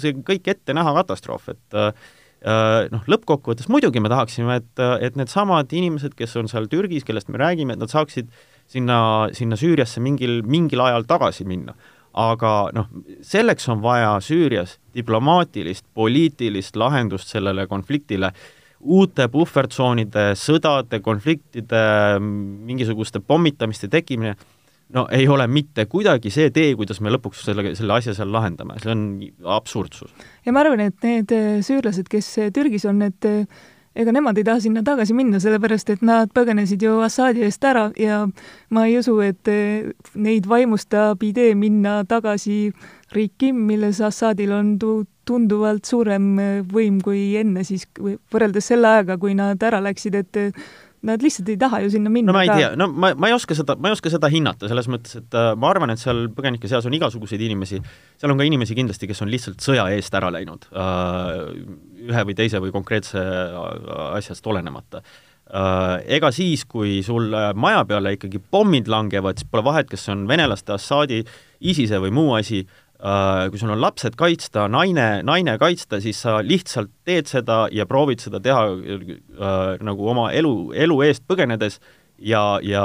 see 0.00 0.16
kõik 0.24 0.48
ette 0.54 0.76
näha 0.76 0.94
katastroof, 1.02 1.50
et 1.52 1.76
äh, 1.76 1.92
noh, 2.92 3.04
lõppkokkuvõttes 3.04 3.68
muidugi 3.72 4.00
me 4.00 4.12
tahaksime, 4.12 4.58
et, 4.62 4.84
et 5.04 5.20
needsamad 5.20 5.72
inimesed, 5.76 6.16
kes 6.16 6.36
on 6.40 6.48
seal 6.48 6.70
Türgis, 6.72 7.04
kellest 7.04 7.28
me 7.28 7.40
räägime, 7.40 7.76
et 7.76 7.84
nad 7.84 7.92
saaksid 7.92 8.32
sinna, 8.70 9.28
sinna 9.36 9.60
Süüriasse 9.60 10.00
mingil, 10.04 10.40
mingil 10.48 10.82
ajal 10.84 11.04
tagasi 11.08 11.44
minna. 11.48 11.76
Aga 12.14 12.50
noh, 12.74 12.90
selleks 13.22 13.68
on 13.72 13.80
vaja 13.82 14.16
Süürias 14.22 14.78
diplomaatilist, 14.94 15.86
poliitilist 15.94 16.76
lahendust 16.76 17.32
sellele 17.34 17.66
konfliktile 17.66 18.30
uute 18.84 19.28
puhvertsoonide, 19.32 20.32
sõdade, 20.36 21.00
konfliktide, 21.04 21.84
mingisuguste 22.20 23.22
pommitamiste 23.24 23.88
tekkimine, 23.88 24.34
no 24.94 25.06
ei 25.14 25.28
ole 25.28 25.46
mitte 25.48 25.86
kuidagi 25.90 26.30
see 26.32 26.50
tee, 26.54 26.74
kuidas 26.78 27.00
me 27.00 27.12
lõpuks 27.14 27.46
selle, 27.48 27.72
selle 27.78 27.96
asja 27.96 28.14
seal 28.16 28.32
lahendame, 28.32 28.76
see 28.82 28.92
on 28.92 29.06
absurdsus. 29.56 30.12
ja 30.44 30.52
ma 30.52 30.64
arvan, 30.64 30.84
et 30.84 31.06
need 31.06 31.32
äh, 31.34 31.54
süürlased, 31.64 32.10
kes 32.12 32.28
äh, 32.42 32.52
Türgis 32.54 32.84
on, 32.90 33.00
et 33.08 33.28
äh, 33.28 33.46
ega 33.94 34.12
nemad 34.14 34.38
ei 34.38 34.44
taha 34.46 34.60
sinna 34.60 34.82
tagasi 34.86 35.14
minna, 35.14 35.40
sellepärast 35.42 35.94
et 35.94 36.02
nad 36.02 36.32
põgenesid 36.34 36.82
ju 36.82 36.98
Assaadi 37.04 37.44
eest 37.46 37.64
ära 37.64 37.88
ja 38.00 38.24
ma 38.74 38.86
ei 38.88 38.98
usu, 38.98 39.20
et 39.22 39.48
neid 40.14 40.46
vaimustab 40.50 41.22
idee 41.22 41.54
minna 41.58 42.02
tagasi 42.08 42.72
riiki, 43.14 43.52
milles 43.54 44.00
Assadil 44.04 44.52
on 44.54 44.74
tu-, 44.78 45.04
tunduvalt 45.28 45.88
suurem 45.88 46.32
äh, 46.40 46.56
võim 46.68 47.00
kui 47.04 47.34
enne 47.40 47.64
siis, 47.66 47.86
võrreldes 48.32 48.72
selle 48.72 48.90
ajaga, 48.90 49.18
kui 49.20 49.36
nad 49.38 49.62
ära 49.64 49.80
läksid, 49.84 50.18
et 50.18 50.40
äh, 50.40 50.66
nad 51.04 51.20
lihtsalt 51.20 51.50
ei 51.52 51.58
taha 51.60 51.82
ju 51.84 51.90
sinna 51.92 52.12
minna. 52.12 52.32
no 52.32 52.36
ma 52.36 52.44
ei 52.44 52.50
ka. 52.50 52.56
tea, 52.60 52.70
no 52.80 52.88
ma, 52.88 53.12
ma 53.18 53.28
ei 53.28 53.36
oska 53.36 53.56
seda, 53.56 53.76
ma 53.80 53.90
ei 53.90 53.96
oska 53.96 54.12
seda 54.12 54.30
hinnata, 54.32 54.68
selles 54.70 54.88
mõttes, 54.90 55.18
et 55.20 55.38
äh, 55.38 55.50
ma 55.60 55.70
arvan, 55.72 55.92
et 55.94 56.00
seal 56.00 56.26
põgenike 56.34 56.70
seas 56.70 56.88
on 56.88 56.96
igasuguseid 56.96 57.44
inimesi, 57.44 57.80
seal 58.20 58.34
on 58.34 58.40
ka 58.40 58.48
inimesi 58.48 58.76
kindlasti, 58.78 59.08
kes 59.10 59.24
on 59.24 59.32
lihtsalt 59.32 59.64
sõja 59.64 59.86
eest 59.96 60.16
ära 60.16 60.32
läinud 60.34 60.68
äh,, 60.72 61.42
ühe 62.08 62.26
või 62.28 62.36
teise 62.38 62.60
või 62.62 62.74
konkreetse 62.74 63.22
asjast 64.12 64.46
olenemata 64.46 65.02
äh,. 65.04 66.00
Ega 66.16 66.30
siis, 66.32 66.64
kui 66.64 67.02
sul 67.04 67.34
maja 67.54 67.84
peale 67.84 68.14
ikkagi 68.16 68.40
pommid 68.50 68.88
langevad, 68.88 69.38
siis 69.38 69.50
pole 69.50 69.64
vahet, 69.66 69.90
kas 69.90 70.06
see 70.06 70.14
on 70.14 70.24
venelaste, 70.28 70.72
Assaadi, 70.72 71.20
ISISe 71.60 72.00
või 72.00 72.14
muu 72.16 72.32
asi 72.38 72.62
äh,, 72.64 72.84
Äh, 73.04 73.50
kui 73.50 73.58
sul 73.60 73.68
on 73.74 73.82
lapsed 73.82 74.14
kaitsta, 74.16 74.68
naine, 74.72 75.18
naine 75.28 75.58
kaitsta, 75.60 75.98
siis 76.00 76.22
sa 76.24 76.38
lihtsalt 76.40 76.88
teed 77.04 77.28
seda 77.28 77.66
ja 77.74 77.84
proovid 77.90 78.22
seda 78.22 78.38
teha 78.40 78.62
äh, 78.70 79.82
nagu 79.84 80.06
oma 80.08 80.30
elu, 80.32 80.70
elu 80.86 80.96
eest 81.04 81.26
põgenedes 81.28 81.80
ja, 82.18 82.42
ja 82.62 82.84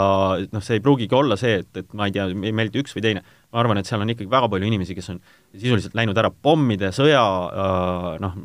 noh, 0.51 0.63
see 0.63 0.79
ei 0.79 0.83
pruugigi 0.83 1.15
olla 1.15 1.37
see, 1.39 1.59
et, 1.63 1.69
et 1.77 1.93
ma 1.97 2.09
ei 2.09 2.15
tea, 2.15 2.27
ei 2.31 2.53
meeldi 2.55 2.81
üks 2.83 2.95
või 2.97 3.05
teine. 3.05 3.23
ma 3.49 3.63
arvan, 3.63 3.79
et 3.81 3.89
seal 3.89 4.03
on 4.03 4.11
ikkagi 4.13 4.29
väga 4.29 4.49
palju 4.51 4.67
inimesi, 4.69 4.93
kes 4.97 5.09
on 5.09 5.19
sisuliselt 5.57 5.95
läinud 5.97 6.17
ära 6.21 6.29
pommide, 6.29 6.91
sõja 6.93 7.23
äh,, 7.49 8.09
noh, 8.21 8.35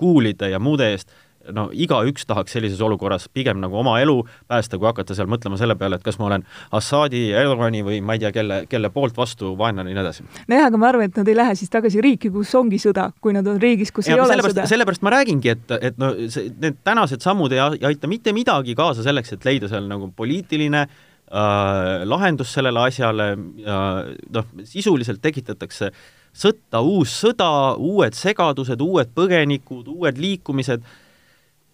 kuulide 0.00 0.48
ja 0.52 0.60
muude 0.62 0.88
eest 0.94 1.12
no 1.52 1.66
igaüks 1.72 2.26
tahaks 2.28 2.54
sellises 2.56 2.80
olukorras 2.84 3.26
pigem 3.32 3.60
nagu 3.62 3.76
oma 3.80 3.96
elu 4.02 4.16
päästa, 4.48 4.78
kui 4.78 4.88
hakata 4.88 5.16
seal 5.16 5.28
mõtlema 5.30 5.58
selle 5.60 5.76
peale, 5.80 5.98
et 5.98 6.06
kas 6.06 6.18
ma 6.20 6.28
olen 6.28 6.46
Assadi, 6.76 7.26
Erdogani 7.36 7.82
või 7.86 8.00
ma 8.04 8.16
ei 8.16 8.22
tea, 8.24 8.32
kelle, 8.34 8.60
kelle 8.70 8.90
poolt 8.94 9.16
vastu 9.16 9.54
vaenlane 9.58 9.92
ja 9.92 9.98
nii 9.98 10.04
edasi. 10.04 10.26
nojah, 10.50 10.68
aga 10.70 10.80
ma 10.80 10.90
arvan, 10.90 11.10
et 11.10 11.20
nad 11.20 11.30
ei 11.30 11.38
lähe 11.38 11.56
siis 11.58 11.72
tagasi 11.72 12.02
riiki, 12.04 12.32
kus 12.34 12.54
ongi 12.58 12.80
sõda, 12.82 13.10
kui 13.20 13.36
nad 13.36 13.46
on 13.50 13.60
riigis, 13.62 13.92
kus 13.94 14.08
ja, 14.08 14.16
ei 14.16 14.24
ole 14.24 14.40
sõda. 14.48 14.68
sellepärast 14.70 15.04
ma 15.06 15.14
räägingi, 15.18 15.54
et, 15.56 15.78
et 15.90 16.00
no 16.00 16.12
see, 16.32 16.50
need 16.62 16.80
tänased 16.86 17.24
sammud 17.24 17.52
ei, 17.54 17.62
aita 17.92 18.10
mitte 18.10 18.34
midagi 18.36 18.76
kaasa 18.78 19.06
selleks, 19.06 19.36
et 19.36 19.48
leida 19.48 19.70
seal 19.72 19.88
nagu 19.90 20.10
poliitiline 20.16 20.84
äh, 20.84 22.04
lahendus 22.08 22.52
sellele 22.56 22.86
asjale 22.88 23.32
äh,, 23.34 24.12
noh, 24.34 24.52
sisuliselt 24.68 25.22
tekitatakse 25.24 25.92
sõtta, 26.34 26.82
uus 26.82 27.14
sõda, 27.22 27.48
uued 27.78 28.16
segadused, 28.18 28.80
uued 28.82 29.12
põgenikud, 29.14 29.86
uued 29.92 30.18
liikumised 30.20 30.82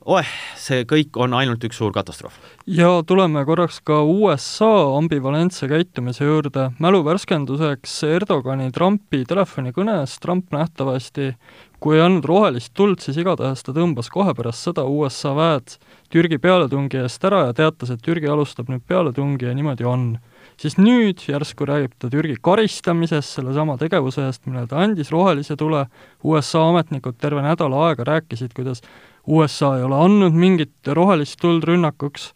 oeh, 0.04 0.28
see 0.56 0.84
kõik 0.88 1.16
on 1.20 1.34
ainult 1.36 1.64
üks 1.64 1.80
suur 1.80 1.92
katastroof. 1.92 2.38
ja 2.66 3.02
tuleme 3.06 3.44
korraks 3.44 3.80
ka 3.84 4.02
USA 4.02 4.96
ambivalentse 4.96 5.68
käitumise 5.68 6.24
juurde. 6.24 6.70
mälu 6.78 7.02
värskenduseks 7.04 8.02
Erdogani 8.08 8.70
Trumpi 8.72 9.24
telefonikõnes 9.24 10.18
Trump 10.20 10.52
nähtavasti 10.52 11.34
kui 11.80 11.96
ei 11.96 12.02
andnud 12.04 12.26
rohelist 12.28 12.74
tuld, 12.76 13.00
siis 13.00 13.16
igatahes 13.20 13.64
ta 13.64 13.72
tõmbas 13.76 14.10
kohe 14.12 14.34
pärast 14.36 14.66
seda 14.68 14.84
USA 14.84 15.32
väed 15.36 15.76
Türgi 16.12 16.40
pealetungi 16.42 17.00
eest 17.00 17.24
ära 17.24 17.46
ja 17.48 17.54
teatas, 17.56 17.92
et 17.94 18.02
Türgi 18.04 18.28
alustab 18.28 18.68
nüüd 18.72 18.84
pealetungi 18.88 19.48
ja 19.48 19.54
niimoodi 19.56 19.88
on. 19.88 20.18
siis 20.60 20.76
nüüd 20.76 21.22
järsku 21.24 21.64
räägib 21.64 21.94
ta 21.98 22.10
Türgi 22.12 22.36
karistamisest 22.42 23.38
sellesama 23.38 23.78
tegevuse 23.80 24.26
eest, 24.26 24.44
millele 24.44 24.68
ta 24.68 24.82
andis 24.84 25.10
rohelise 25.10 25.56
tule, 25.56 25.86
USA 26.24 26.66
ametnikud 26.68 27.16
terve 27.16 27.40
nädal 27.42 27.72
aega 27.72 28.04
rääkisid, 28.04 28.52
kuidas 28.52 28.82
USA 29.26 29.76
ei 29.78 29.84
ole 29.84 29.98
andnud 30.04 30.36
mingit 30.36 30.92
rohelist 30.96 31.40
tuld 31.40 31.64
rünnakuks 31.64 32.30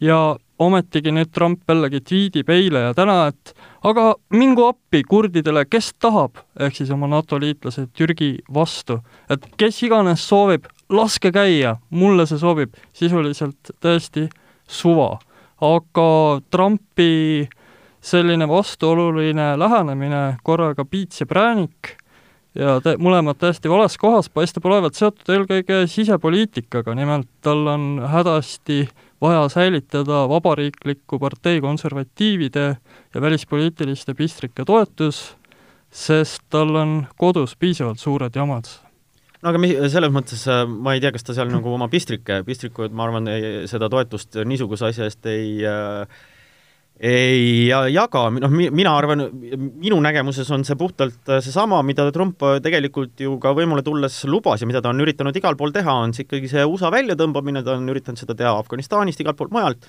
ja 0.00 0.36
ometigi 0.60 1.12
nüüd 1.14 1.30
Trump 1.32 1.68
jällegi 1.68 2.00
tweetib 2.04 2.50
eile 2.52 2.84
ja 2.88 2.94
täna, 2.96 3.30
et 3.30 3.54
aga 3.86 4.14
mingu 4.36 4.66
appi 4.68 5.02
kurdidele, 5.08 5.64
kes 5.68 5.92
tahab, 6.00 6.42
ehk 6.60 6.76
siis 6.76 6.92
oma 6.92 7.08
NATO 7.10 7.38
liitlased 7.40 7.92
Türgi 7.96 8.36
vastu. 8.54 9.00
et 9.30 9.46
kes 9.56 9.82
iganes 9.82 10.26
soovib, 10.28 10.66
laske 10.88 11.32
käia, 11.32 11.76
mulle 11.90 12.26
see 12.26 12.38
sobib, 12.38 12.74
sisuliselt 12.92 13.72
täiesti 13.80 14.28
suva. 14.68 15.18
aga 15.60 16.40
Trumpi 16.50 17.48
selline 18.00 18.48
vastuoluline 18.48 19.58
lähenemine, 19.58 20.36
korraga 20.42 20.84
piits 20.84 21.20
ja 21.20 21.26
präänik 21.26 21.96
ja 22.58 22.76
te-, 22.84 22.96
mõlemad 23.00 23.38
täiesti 23.40 23.70
vales 23.70 23.96
kohas, 24.00 24.30
paistab 24.32 24.66
olevat 24.70 24.98
seotud 24.98 25.30
eelkõige 25.34 25.84
sisepoliitikaga, 25.90 26.94
nimelt 26.98 27.28
tal 27.44 27.66
on 27.70 27.86
hädasti 28.10 28.82
vaja 29.20 29.46
säilitada 29.52 30.24
vabariikliku 30.30 31.18
partei 31.20 31.60
konservatiivide 31.60 32.66
ja 33.14 33.20
välispoliitiliste 33.20 34.14
pistrike 34.14 34.64
toetus, 34.66 35.36
sest 35.90 36.46
tal 36.50 36.74
on 36.78 37.02
kodus 37.20 37.56
piisavalt 37.56 38.00
suured 38.00 38.36
jamad. 38.36 38.70
No 39.40 39.52
aga 39.52 39.60
mi-, 39.60 39.76
selles 39.88 40.12
mõttes 40.12 40.42
äh, 40.50 40.66
ma 40.68 40.94
ei 40.96 41.00
tea, 41.00 41.14
kas 41.14 41.24
ta 41.24 41.36
seal 41.36 41.48
nagu 41.52 41.72
oma 41.72 41.88
pistrike, 41.92 42.42
pistrikud, 42.44 42.92
ma 42.92 43.06
arvan, 43.08 43.30
seda 43.70 43.88
toetust 43.92 44.36
niisuguse 44.44 44.90
asja 44.90 45.08
eest 45.08 45.28
ei 45.30 45.62
äh, 45.64 46.20
ei 47.00 47.70
jaga, 47.70 48.26
noh, 48.34 48.52
mina 48.52 48.92
arvan, 48.92 49.22
minu 49.80 49.96
nägemuses 50.04 50.48
on 50.52 50.66
see 50.68 50.76
puhtalt 50.76 51.30
äh, 51.32 51.40
seesama, 51.40 51.78
mida 51.86 52.04
Trump 52.12 52.42
äh, 52.44 52.58
tegelikult 52.60 53.22
ju 53.24 53.38
ka 53.40 53.54
võimule 53.56 53.80
tulles 53.86 54.18
lubas 54.28 54.60
ja 54.60 54.68
mida 54.68 54.82
ta 54.84 54.92
on 54.92 55.00
üritanud 55.00 55.36
igal 55.40 55.56
pool 55.56 55.72
teha, 55.72 55.94
on 56.04 56.12
see 56.12 56.26
ikkagi 56.26 56.50
see 56.52 56.66
USA 56.68 56.92
väljatõmbamine, 56.92 57.64
ta 57.64 57.78
on 57.78 57.88
üritanud 57.88 58.20
seda 58.20 58.36
teha 58.36 58.52
Afganistanist, 58.52 59.22
igalt 59.24 59.40
poolt 59.40 59.54
mujalt, 59.56 59.88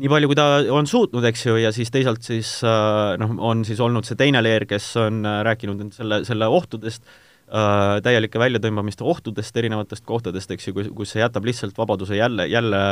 nii 0.00 0.08
palju, 0.08 0.30
kui 0.32 0.38
ta 0.40 0.48
on 0.72 0.88
suutnud, 0.88 1.28
eks 1.28 1.44
ju, 1.50 1.58
ja 1.60 1.74
siis 1.76 1.92
teisalt 1.92 2.24
siis 2.24 2.54
äh, 2.64 3.18
noh, 3.20 3.36
on 3.50 3.66
siis 3.68 3.84
olnud 3.84 4.08
see 4.08 4.16
teine 4.16 4.40
leer, 4.40 4.64
kes 4.70 4.88
on 5.04 5.20
rääkinud 5.44 5.84
selle, 6.00 6.22
selle 6.24 6.48
ohtudest, 6.48 7.04
täielike 8.04 8.40
väljatõmbamiste 8.40 9.06
ohtudest 9.08 9.56
erinevatest 9.56 10.04
kohtadest, 10.04 10.50
eks 10.52 10.68
ju, 10.68 10.74
kus, 10.76 10.90
kus 10.96 11.14
see 11.14 11.22
jätab 11.22 11.46
lihtsalt 11.48 11.78
vabaduse 11.78 12.18
jälle, 12.18 12.44
jälle 12.46 12.82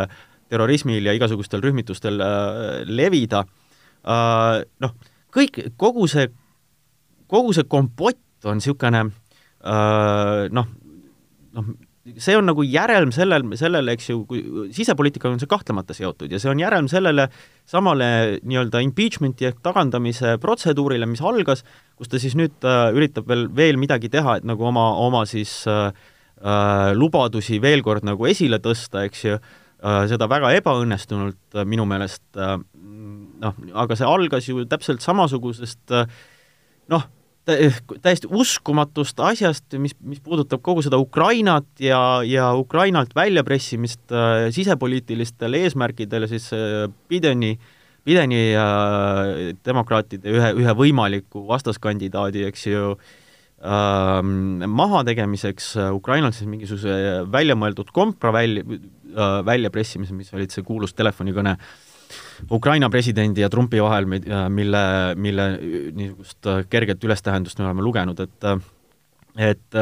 terrorismil 0.49 1.05
ja 1.05 1.14
igasugustel 1.16 1.62
rühmitustel 1.64 2.21
äh, 2.23 2.81
levida. 2.88 3.45
Äh,, 4.07 4.62
noh, 4.83 4.95
kõik, 5.35 5.61
kogu 5.81 6.07
see, 6.11 6.29
kogu 7.31 7.55
see 7.57 7.66
kompott 7.69 8.23
on 8.47 8.61
niisugune 8.61 9.03
äh, 9.05 10.47
noh, 10.55 10.71
noh, 11.57 11.73
see 12.23 12.37
on 12.38 12.47
nagu 12.47 12.64
järelm 12.66 13.11
sellel, 13.14 13.45
sellele, 13.59 13.95
eks 13.97 14.11
ju, 14.11 14.21
kui 14.29 14.42
sisepoliitikaga 14.75 15.35
on 15.35 15.42
see 15.42 15.51
kahtlemata 15.51 15.97
seotud 15.97 16.33
ja 16.33 16.40
see 16.42 16.51
on 16.53 16.61
järelm 16.62 16.88
sellele 16.90 17.29
samale 17.69 18.09
nii-öelda 18.47 18.83
impeachment'i 18.85 19.49
ehk 19.51 19.59
tagandamise 19.64 20.37
protseduurile, 20.42 21.09
mis 21.11 21.23
algas, 21.25 21.64
kus 21.99 22.12
ta 22.12 22.21
siis 22.23 22.37
nüüd 22.38 22.66
äh, 22.66 22.90
üritab 22.97 23.29
veel, 23.31 23.47
veel 23.57 23.81
midagi 23.81 24.11
teha, 24.12 24.38
et 24.38 24.47
nagu 24.49 24.69
oma, 24.69 24.88
oma 25.03 25.25
siis 25.29 25.59
äh, 25.71 25.88
äh, 25.90 26.92
lubadusi 26.95 27.61
veel 27.62 27.83
kord 27.87 28.07
nagu 28.07 28.29
esile 28.31 28.61
tõsta, 28.62 29.07
eks 29.09 29.27
ju 29.27 29.37
äh,, 29.37 30.07
seda 30.12 30.31
väga 30.31 30.55
ebaõnnestunult 30.61 31.59
äh, 31.59 31.66
minu 31.69 31.88
meelest, 31.90 32.25
äh, 32.38 32.57
noh, 33.42 33.61
aga 33.75 33.99
see 33.99 34.09
algas 34.09 34.49
ju 34.49 34.64
täpselt 34.71 35.03
samasugusest 35.05 35.99
noh, 36.92 37.11
täiesti 37.47 38.29
uskumatust 38.31 39.21
asjast, 39.23 39.77
mis, 39.79 39.95
mis 40.03 40.21
puudutab 40.25 40.63
kogu 40.67 40.83
seda 40.83 40.99
Ukrainat 40.99 41.67
ja, 41.83 42.01
ja 42.27 42.51
Ukrainalt 42.59 43.15
väljapressimist 43.15 44.13
äh, 44.13 44.49
sisepoliitilistel 44.55 45.55
eesmärkidel, 45.61 46.27
siis 46.31 46.49
äh, 46.57 46.89
Bideni, 47.09 47.55
Bideni 48.07 48.43
äh, 48.59 49.53
demokraatide 49.67 50.35
ühe, 50.35 50.51
ühe 50.59 50.75
võimaliku 50.79 51.47
vastaskandidaadi, 51.47 52.45
eks 52.51 52.67
ju 52.67 52.93
äh,, 52.97 54.21
mahategemiseks 54.83 55.77
Ukrainalt 55.95 56.39
siis 56.39 56.51
mingisuguse 56.51 57.23
väljamõeldud 57.31 57.95
kompra 57.95 58.35
välja, 58.35 58.67
Äh, 59.17 59.39
väljapressimise, 59.47 60.13
mis 60.13 60.29
olid 60.37 60.53
see 60.53 60.65
kuulus 60.67 60.93
telefonikõne, 60.93 61.55
Ukraina 62.53 62.90
presidendi 62.92 63.42
ja 63.45 63.51
Trumpi 63.53 63.81
vahel, 63.83 64.07
mille, 64.07 64.83
mille 65.16 65.47
niisugust 65.97 66.51
kerget 66.71 67.05
ülestähendust 67.05 67.59
me 67.59 67.69
oleme 67.69 67.85
lugenud, 67.85 68.21
et 68.21 68.51
et 69.37 69.79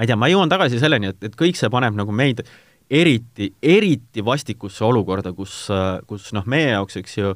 ma 0.00 0.04
ei 0.04 0.08
tea, 0.08 0.16
ma 0.16 0.30
jõuan 0.30 0.50
tagasi 0.50 0.80
selleni, 0.80 1.12
et, 1.12 1.24
et 1.28 1.34
kõik 1.38 1.58
see 1.58 1.70
paneb 1.72 1.96
nagu 1.98 2.14
meid 2.14 2.44
eriti, 2.90 3.50
eriti 3.62 4.24
vastikusse 4.24 4.84
olukorda, 4.86 5.32
kus, 5.36 5.66
kus 6.10 6.30
noh, 6.36 6.46
meie 6.50 6.72
jaoks, 6.72 6.98
eks 7.00 7.18
ju, 7.20 7.34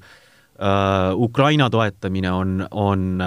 Ukraina 1.19 1.67
toetamine 1.71 2.31
on, 2.31 2.61
on 2.71 3.23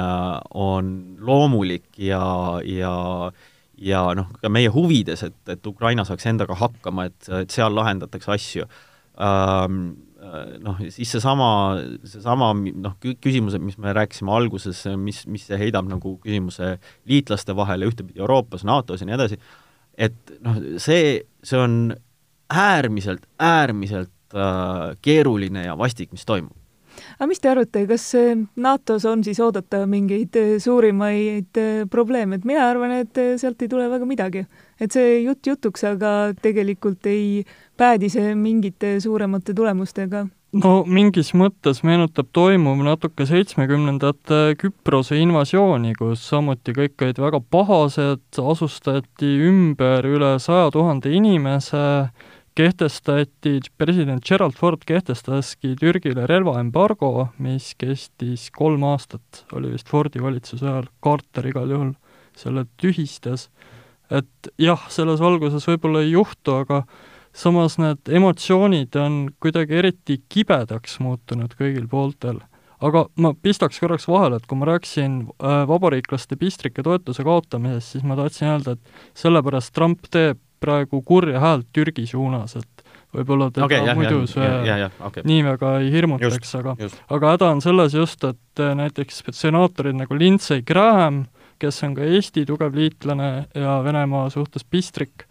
on 0.56 0.92
loomulik 1.20 2.00
ja, 2.00 2.24
ja 2.64 3.32
ja 3.78 4.04
noh, 4.16 4.30
ka 4.42 4.50
meie 4.50 4.72
huvides, 4.74 5.24
et, 5.28 5.38
et 5.52 5.68
Ukraina 5.68 6.06
saaks 6.08 6.26
endaga 6.32 6.56
hakkama, 6.58 7.10
et, 7.12 7.30
et 7.44 7.52
seal 7.54 7.76
lahendatakse 7.76 8.32
asju 8.36 8.68
uh,. 8.68 9.80
Noh, 10.64 10.82
siis 10.94 11.12
seesama, 11.16 11.50
seesama 12.08 12.52
noh, 12.56 12.98
küsimused, 13.02 13.64
mis 13.64 13.78
me 13.82 13.94
rääkisime 13.96 14.34
alguses, 14.34 14.84
mis, 15.00 15.24
mis 15.30 15.48
see 15.50 15.60
heidab 15.62 15.88
nagu 15.90 16.18
küsimuse 16.24 16.76
liitlaste 17.10 17.56
vahele 17.58 17.90
ühtepidi 17.90 18.24
Euroopas, 18.24 18.66
NATO-s 18.68 19.04
ja 19.04 19.10
nii 19.10 19.18
edasi, 19.18 19.40
et 19.98 20.38
noh, 20.46 20.60
see, 20.84 21.18
see 21.46 21.60
on 21.62 21.96
äärmiselt, 22.54 23.28
äärmiselt 23.40 24.36
äh, 24.36 24.96
keeruline 25.04 25.68
ja 25.68 25.78
vastik, 25.80 26.14
mis 26.16 26.26
toimub 26.28 26.56
aga 27.18 27.28
mis 27.30 27.42
te 27.42 27.50
arvate, 27.50 27.84
kas 27.90 28.06
NATO-s 28.56 29.06
on 29.10 29.24
siis 29.26 29.40
oodata 29.44 29.84
mingeid 29.90 30.38
äh, 30.38 30.56
suurimaid 30.62 31.58
äh, 31.58 31.84
probleeme, 31.90 32.38
et 32.38 32.46
mina 32.46 32.68
arvan, 32.70 32.94
et 33.02 33.18
äh, 33.18 33.36
sealt 33.42 33.62
ei 33.62 33.72
tule 33.72 33.90
väga 33.90 34.06
midagi. 34.06 34.46
et 34.80 34.94
see 34.94 35.24
jutt 35.24 35.48
jutuks, 35.48 35.84
aga 35.90 36.34
tegelikult 36.42 37.06
ei 37.10 37.44
päädi 37.78 38.10
see 38.14 38.36
mingite 38.38 39.00
suuremate 39.02 39.56
tulemustega. 39.58 40.28
No 40.56 40.86
mingis 40.88 41.34
mõttes 41.36 41.82
meenutab 41.84 42.30
toimuv 42.34 42.80
natuke 42.86 43.26
seitsmekümnendate 43.28 44.56
Küprose 44.62 45.18
invasiooni, 45.20 45.92
kus 45.98 46.24
samuti 46.30 46.72
kõik 46.78 47.04
olid 47.04 47.20
väga 47.20 47.42
pahased, 47.52 48.24
asustati 48.40 49.34
ümber 49.50 50.08
üle 50.08 50.38
saja 50.40 50.70
tuhande 50.72 51.12
inimese, 51.12 51.84
kehtestati, 52.58 53.60
president 53.78 54.26
Gerald 54.26 54.58
Ford 54.58 54.82
kehtestaski 54.88 55.76
Türgile 55.78 56.26
relvaembargo, 56.30 57.30
mis 57.44 57.74
kestis 57.78 58.48
kolm 58.56 58.86
aastat, 58.88 59.44
oli 59.54 59.72
vist 59.76 59.90
Fordi 59.92 60.22
valitsuse 60.24 60.66
ajal, 60.66 60.88
Carter 61.04 61.50
igal 61.52 61.70
juhul 61.74 61.94
selle 62.38 62.66
tühistas. 62.82 63.50
et 64.10 64.50
jah, 64.56 64.86
selles 64.90 65.20
valguses 65.20 65.66
võib-olla 65.68 66.00
ei 66.06 66.14
juhtu, 66.14 66.54
aga 66.56 66.86
samas 67.36 67.76
need 67.78 68.08
emotsioonid 68.08 68.96
on 68.96 69.18
kuidagi 69.44 69.76
eriti 69.82 70.22
kibedaks 70.32 71.02
muutunud 71.04 71.58
kõigil 71.60 71.90
pooltel. 71.92 72.40
aga 72.80 73.08
ma 73.18 73.34
pistaks 73.34 73.80
korraks 73.82 74.08
vahele, 74.08 74.38
et 74.38 74.48
kui 74.48 74.58
ma 74.58 74.66
rääkisin 74.70 75.22
äh, 75.28 75.62
vabariiklaste 75.68 76.38
pistrike 76.38 76.84
toetuse 76.86 77.24
kaotamisest, 77.26 77.92
siis 77.92 78.04
ma 78.06 78.16
tahtsin 78.16 78.54
öelda, 78.54 78.78
et 78.78 79.18
sellepärast 79.18 79.74
Trump 79.74 80.06
teeb 80.14 80.38
praegu 80.60 81.02
kurja 81.06 81.40
häält 81.42 81.68
Türgi 81.76 82.08
suunas, 82.10 82.56
et 82.60 82.84
võib-olla 83.16 83.50
teda 83.54 83.66
okay, 83.68 83.86
jah, 83.88 83.98
muidu 83.98 84.24
see 84.30 84.44
ja, 84.44 84.60
ja, 84.66 84.78
ja, 84.86 84.90
okay. 85.08 85.24
nii 85.28 85.44
väga 85.46 85.74
ei 85.82 85.92
hirmutaks, 85.94 86.54
aga 86.60 86.76
aga 87.16 87.34
häda 87.36 87.52
on 87.56 87.64
selles 87.64 87.96
just, 87.98 88.24
et 88.28 88.64
äh, 88.64 88.74
näiteks 88.78 89.24
senaatorid 89.32 89.98
nagu 89.98 90.18
Lindsey 90.18 90.64
Graham, 90.68 91.26
kes 91.62 91.82
on 91.88 91.96
ka 91.98 92.08
Eesti 92.08 92.46
tugev 92.50 92.76
liitlane 92.78 93.32
ja 93.56 93.78
Venemaa 93.86 94.28
suhtes 94.34 94.68
pistrik, 94.68 95.28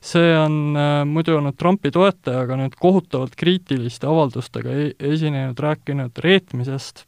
see 0.00 0.30
on 0.38 0.78
äh, 0.78 1.00
muidu 1.08 1.36
olnud 1.40 1.58
Trumpi 1.58 1.92
toetaja, 1.94 2.44
aga 2.46 2.60
nüüd 2.62 2.78
kohutavalt 2.80 3.36
kriitiliste 3.38 4.08
avaldustega 4.08 4.72
e 4.72 4.88
esinenud, 5.12 5.58
rääkinud 5.58 6.22
reetmisest 6.24 7.04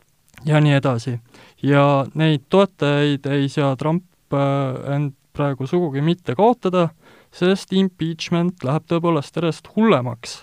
ja 0.46 0.60
nii 0.62 0.76
edasi. 0.78 1.18
ja 1.62 2.06
neid 2.14 2.46
toetajaid 2.50 3.26
ei 3.38 3.48
saa 3.52 3.76
Trump 3.76 4.34
äh, 4.34 4.94
end 4.94 5.14
praegu 5.38 5.66
sugugi 5.70 6.02
mitte 6.02 6.34
kaotada, 6.34 6.88
sest 7.34 7.72
impeachment 7.76 8.64
läheb 8.64 8.86
tõepoolest 8.90 9.36
järjest 9.36 9.68
hullemaks. 9.76 10.42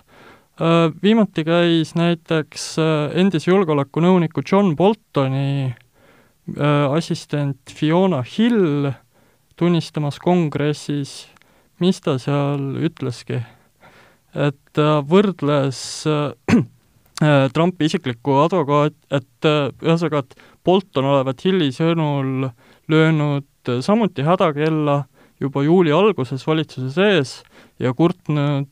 Viimati 1.03 1.43
käis 1.43 1.95
näiteks 1.99 2.75
endise 3.19 3.51
julgeolekunõuniku 3.51 4.43
John 4.47 4.75
Boltoni 4.79 5.73
assistent 6.95 7.73
Fiona 7.75 8.21
Hill 8.23 8.91
tunnistamas 9.59 10.21
kongressis 10.23 11.25
mis 11.83 11.99
ta 12.03 12.15
seal 12.21 12.75
ütleski, 12.87 13.41
et 14.35 14.57
ta 14.75 15.01
võrdles 15.07 15.79
Trumpi 17.55 17.87
isiklikku 17.87 18.35
advokaat, 18.43 18.95
et 19.11 19.47
ühesõnaga, 19.47 20.23
et 20.23 20.35
Bolton 20.65 21.07
olevat 21.13 21.43
Hilli 21.45 21.71
sõnul 21.75 22.49
löönud 22.91 23.75
samuti 23.85 24.25
hädakella 24.25 25.03
juba 25.41 25.63
juuli 25.63 25.91
alguses 25.91 26.45
valitsuse 26.47 26.91
sees 26.93 27.43
ja 27.79 27.93
kurtnud 27.93 28.69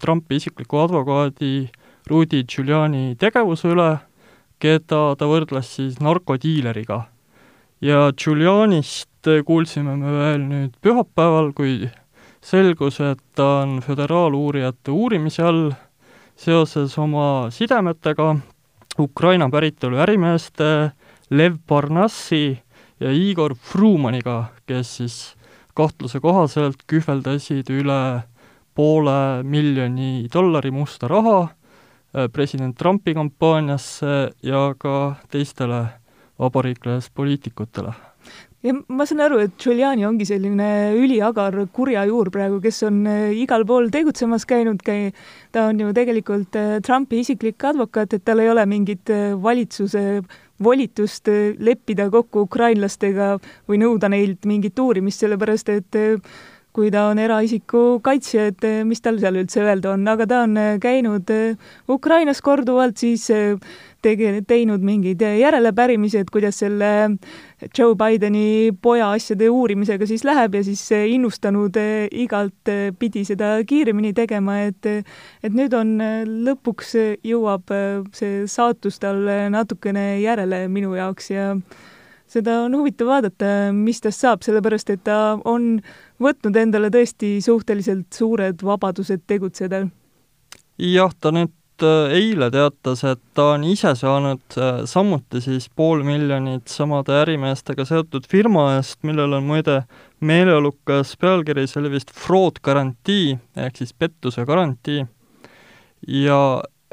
Trumpi 0.00 0.36
isikliku 0.36 0.82
advokaadi 0.82 1.70
Rudy 2.10 2.42
Giuliani 2.44 3.14
tegevuse 3.16 3.70
üle, 3.72 3.90
keda 4.60 5.14
ta 5.16 5.28
võrdles 5.28 5.70
siis 5.76 6.00
narkodiileriga. 6.04 7.04
ja 7.80 8.12
Giulianist 8.12 9.28
kuulsime 9.44 9.96
me 9.96 10.12
veel 10.12 10.42
nüüd 10.48 10.74
pühapäeval, 10.82 11.52
kui 11.56 11.88
selgus, 12.44 13.00
et 13.00 13.20
ta 13.34 13.62
on 13.62 13.80
föderaaluurijate 13.80 14.92
uurimise 14.92 15.42
all 15.42 15.72
seoses 16.36 16.98
oma 16.98 17.50
sidemetega 17.50 18.34
Ukraina 18.98 19.48
päritolu 19.50 19.96
ärimeeste 19.96 20.92
Lev 21.30 21.56
Parnassi 21.66 22.58
ja 23.00 23.10
Igor 23.12 23.54
Frumaniga, 23.54 24.52
kes 24.66 24.96
siis 24.96 25.16
kahtluse 25.74 26.20
kohaselt 26.20 26.86
kühveldasid 26.90 27.70
üle 27.74 28.00
poole 28.74 29.42
miljoni 29.42 30.26
dollari 30.32 30.70
musta 30.74 31.08
raha 31.10 31.38
äh, 31.44 32.28
president 32.32 32.78
Trumpi 32.78 33.14
kampaaniasse 33.14 34.16
ja 34.42 34.64
ka 34.78 34.96
teistele 35.30 35.84
vabariiklaspoliitikutele 36.38 37.94
ja 38.64 38.72
ma 38.88 39.04
saan 39.08 39.22
aru, 39.24 39.38
et 39.44 39.56
Giuliani 39.60 40.06
ongi 40.08 40.26
selline 40.28 40.68
üliagar 40.96 41.56
kurja 41.74 42.04
juur 42.08 42.30
praegu, 42.34 42.60
kes 42.64 42.82
on 42.88 43.02
äh, 43.10 43.34
igal 43.36 43.66
pool 43.68 43.90
tegutsemas 43.92 44.46
käinud, 44.48 44.80
käi-, 44.84 45.12
ta 45.52 45.68
on 45.70 45.82
ju 45.82 45.92
tegelikult 45.96 46.56
äh, 46.58 46.78
Trumpi 46.84 47.20
isiklik 47.24 47.64
advokaat, 47.68 48.16
et 48.16 48.24
tal 48.24 48.40
ei 48.42 48.50
ole 48.52 48.64
mingit 48.70 49.12
äh, 49.12 49.34
valitsuse 49.36 50.22
volitust 50.62 51.28
leppida 51.58 52.08
kokku 52.10 52.44
ukrainlastega 52.46 53.34
või 53.68 53.80
nõuda 53.82 54.10
neilt 54.12 54.46
mingit 54.46 54.78
uurimist, 54.78 55.24
sellepärast 55.24 55.72
et 55.74 55.98
kui 56.74 56.90
ta 56.90 57.04
on 57.06 57.20
eraisiku 57.22 58.00
kaitsja, 58.02 58.48
et 58.50 58.64
mis 58.86 59.02
tal 59.02 59.20
seal 59.22 59.38
üldse 59.38 59.62
öelda 59.62 59.92
on, 59.94 60.06
aga 60.10 60.26
ta 60.26 60.40
on 60.42 60.58
käinud 60.82 61.30
Ukrainas 61.90 62.42
korduvalt, 62.42 62.98
siis 62.98 63.28
tege-, 64.02 64.42
teinud 64.46 64.82
mingeid 64.82 65.22
järelepärimisi, 65.22 66.24
et 66.24 66.32
kuidas 66.34 66.58
selle 66.64 66.90
Joe 67.78 67.94
Bideni 67.98 68.72
poja 68.82 69.10
asjade 69.14 69.48
uurimisega 69.50 70.06
siis 70.06 70.24
läheb 70.26 70.54
ja 70.58 70.64
siis 70.66 70.82
innustanud 70.92 71.76
igalt 72.10 72.72
pidi 72.98 73.24
seda 73.24 73.56
kiiremini 73.66 74.12
tegema, 74.16 74.60
et 74.68 74.86
et 74.86 75.52
nüüd 75.54 75.74
on, 75.76 75.96
lõpuks 76.48 76.94
jõuab 77.24 77.72
see 78.16 78.44
saatus 78.50 79.00
talle 79.02 79.48
natukene 79.54 80.20
järele 80.22 80.64
minu 80.68 80.94
jaoks 80.98 81.30
ja 81.30 81.50
seda 82.30 82.60
on 82.64 82.74
huvitav 82.78 83.10
vaadata, 83.10 83.50
mis 83.76 84.00
tast 84.02 84.24
saab, 84.24 84.44
sellepärast 84.46 84.90
et 84.94 85.04
ta 85.06 85.36
on 85.44 85.78
võtnud 86.22 86.56
endale 86.58 86.90
tõesti 86.94 87.36
suhteliselt 87.44 88.08
suured 88.14 88.64
vabadused 88.64 89.26
tegutseda. 89.26 89.84
jah, 90.78 91.12
ta 91.20 91.30
nüüd 91.34 91.52
eile 91.82 92.50
teatas, 92.54 93.02
et 93.08 93.20
ta 93.34 93.50
on 93.54 93.64
ise 93.66 93.94
saanud 93.98 94.56
äh, 94.58 94.82
samuti 94.88 95.40
siis 95.42 95.68
pool 95.76 96.04
miljonit 96.06 96.68
samade 96.70 97.14
ärimeestega 97.22 97.86
seotud 97.88 98.28
firma 98.30 98.74
eest, 98.76 99.00
millel 99.02 99.32
on 99.38 99.46
muide 99.48 99.82
meeleolukas 100.20 101.16
pealkiri, 101.20 101.66
see 101.66 101.80
oli 101.82 101.94
vist 101.96 102.14
fraud 102.14 102.60
garantii 102.64 103.34
ehk 103.56 103.82
siis 103.82 103.92
pettuse 103.92 104.44
garantii. 104.46 105.06
ja 106.08 106.40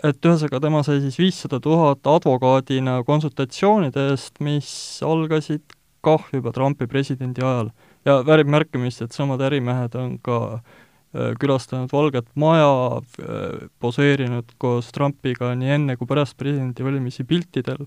et 0.04 0.26
ühesõnaga 0.26 0.62
tema 0.63 0.84
sai 0.84 1.02
siis 1.04 1.20
viissada 1.20 1.60
tuhat 1.60 2.08
advokaadina 2.08 3.04
konsultatsioonide 3.06 4.10
eest, 4.12 4.39
mis 4.39 4.72
algasid 5.06 5.78
kah 6.02 6.24
juba 6.34 6.52
Trumpi 6.52 6.88
presidendi 6.88 7.46
ajal. 7.46 7.70
ja 8.06 8.22
väärib 8.26 8.50
märkimist, 8.50 9.02
et 9.02 9.12
samad 9.13 9.41
ärimehed 9.46 9.96
on 9.96 10.17
ka 10.20 10.39
äh, 10.54 10.62
Äh, 10.62 10.81
külastanud 11.12 11.91
Valget 11.91 12.28
Maja, 12.39 13.00
äh, 13.19 13.65
poseerinud 13.80 14.54
koos 14.62 14.91
Trumpiga 14.95 15.52
nii 15.58 15.74
enne 15.78 15.97
kui 16.00 16.08
pärast 16.08 16.38
presidendivalimisi 16.39 17.26
piltidel 17.28 17.84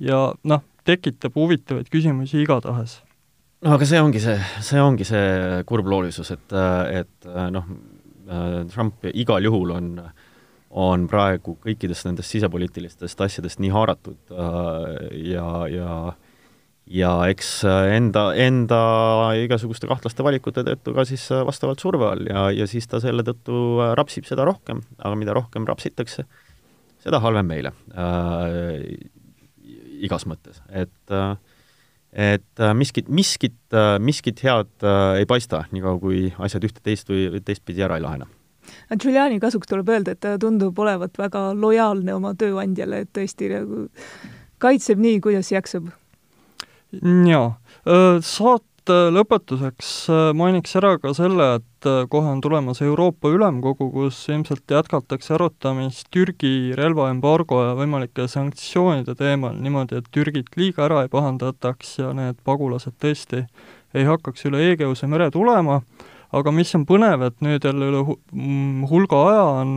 ja 0.00 0.30
noh, 0.44 0.62
tekitab 0.86 1.36
huvitavaid 1.36 1.90
küsimusi 1.92 2.40
igatahes. 2.44 3.00
no 3.64 3.74
aga 3.76 3.88
see 3.88 4.00
ongi 4.00 4.22
see, 4.22 4.38
see 4.64 4.80
ongi 4.80 5.04
see 5.08 5.62
kurbloolisus, 5.68 6.32
et, 6.36 6.56
et 7.02 7.28
noh, 7.52 7.68
Trump 8.72 9.04
igal 9.12 9.44
juhul 9.44 9.76
on 9.76 9.92
on 10.76 11.06
praegu 11.08 11.54
kõikidest 11.62 12.08
nendest 12.08 12.34
sisepoliitilistest 12.34 13.20
asjadest 13.22 13.60
nii 13.62 13.70
haaratud 13.72 14.32
ja, 15.24 15.46
ja 15.70 15.90
ja 16.86 17.12
eks 17.30 17.50
enda, 17.66 18.28
enda 18.38 18.80
igasuguste 19.42 19.88
kahtlaste 19.90 20.22
valikute 20.26 20.62
tõttu 20.66 20.94
ka 20.94 21.06
siis 21.08 21.24
vastavalt 21.48 21.82
surve 21.82 22.06
all 22.12 22.28
ja, 22.30 22.46
ja 22.54 22.68
siis 22.70 22.86
ta 22.90 23.00
selle 23.02 23.24
tõttu 23.26 23.80
rapsib 23.98 24.28
seda 24.28 24.46
rohkem, 24.46 24.84
aga 24.98 25.18
mida 25.18 25.34
rohkem 25.36 25.66
rapsitakse, 25.66 26.26
seda 27.02 27.20
halvem 27.24 27.50
meile 27.50 27.74
äh, 27.98 28.86
igas 30.06 30.28
mõttes, 30.30 30.62
et 30.70 31.14
äh, 31.14 31.34
et 32.16 32.60
äh, 32.60 32.72
miskit, 32.74 33.08
miskit, 33.12 33.58
äh, 33.76 33.98
miskit 34.00 34.40
head 34.44 34.70
äh, 34.82 35.20
ei 35.20 35.26
paista, 35.28 35.64
niikaua 35.72 36.00
kui 36.00 36.30
asjad 36.40 36.64
ühte, 36.64 36.80
teist 36.82 37.10
või 37.12 37.42
teistpidi 37.44 37.84
ära 37.84 37.98
ei 38.00 38.04
lahene. 38.04 38.28
Giuliani 38.96 39.38
kasuks 39.42 39.68
tuleb 39.70 39.90
öelda, 39.92 40.14
et 40.16 40.22
ta 40.24 40.34
tundub 40.40 40.78
olevat 40.80 41.18
väga 41.20 41.50
lojaalne 41.54 42.14
oma 42.16 42.32
tööandjale, 42.38 43.04
et 43.04 43.12
tõesti 43.14 43.50
nagu 43.52 43.84
kaitseb 44.62 45.02
nii, 45.02 45.20
kuidas 45.22 45.52
jaksab. 45.52 45.92
Jaa, 46.92 47.56
saate 48.22 48.96
lõpetuseks 49.10 49.88
mainiks 50.38 50.76
ära 50.78 50.92
ka 51.02 51.10
selle, 51.16 51.56
et 51.58 51.88
kohe 52.10 52.30
on 52.30 52.40
tulemas 52.42 52.80
Euroopa 52.86 53.30
Ülemkogu, 53.34 53.88
kus 53.90 54.20
ilmselt 54.30 54.70
jätkatakse 54.70 55.34
arutamist 55.34 56.06
Türgi 56.14 56.74
relvaembargo 56.78 57.62
ja 57.64 57.72
võimalike 57.78 58.28
sanktsioonide 58.30 59.16
teemal 59.18 59.56
niimoodi, 59.58 59.98
et 59.98 60.10
Türgit 60.14 60.54
liiga 60.56 60.86
ära 60.86 61.02
ei 61.04 61.10
pahandataks 61.10 61.98
ja 61.98 62.12
need 62.14 62.38
pagulased 62.46 62.94
tõesti 63.02 63.46
ei 63.96 64.06
hakkaks 64.06 64.46
üle 64.46 64.62
Egeuse 64.70 65.08
mere 65.10 65.30
tulema, 65.34 65.80
aga 66.36 66.54
mis 66.54 66.70
on 66.78 66.86
põnev, 66.86 67.26
et 67.26 67.42
nüüd 67.42 67.66
jälle 67.66 67.90
üle 67.90 68.04
mm, 68.06 68.86
hulga 68.90 69.24
aja 69.32 69.42
on 69.64 69.74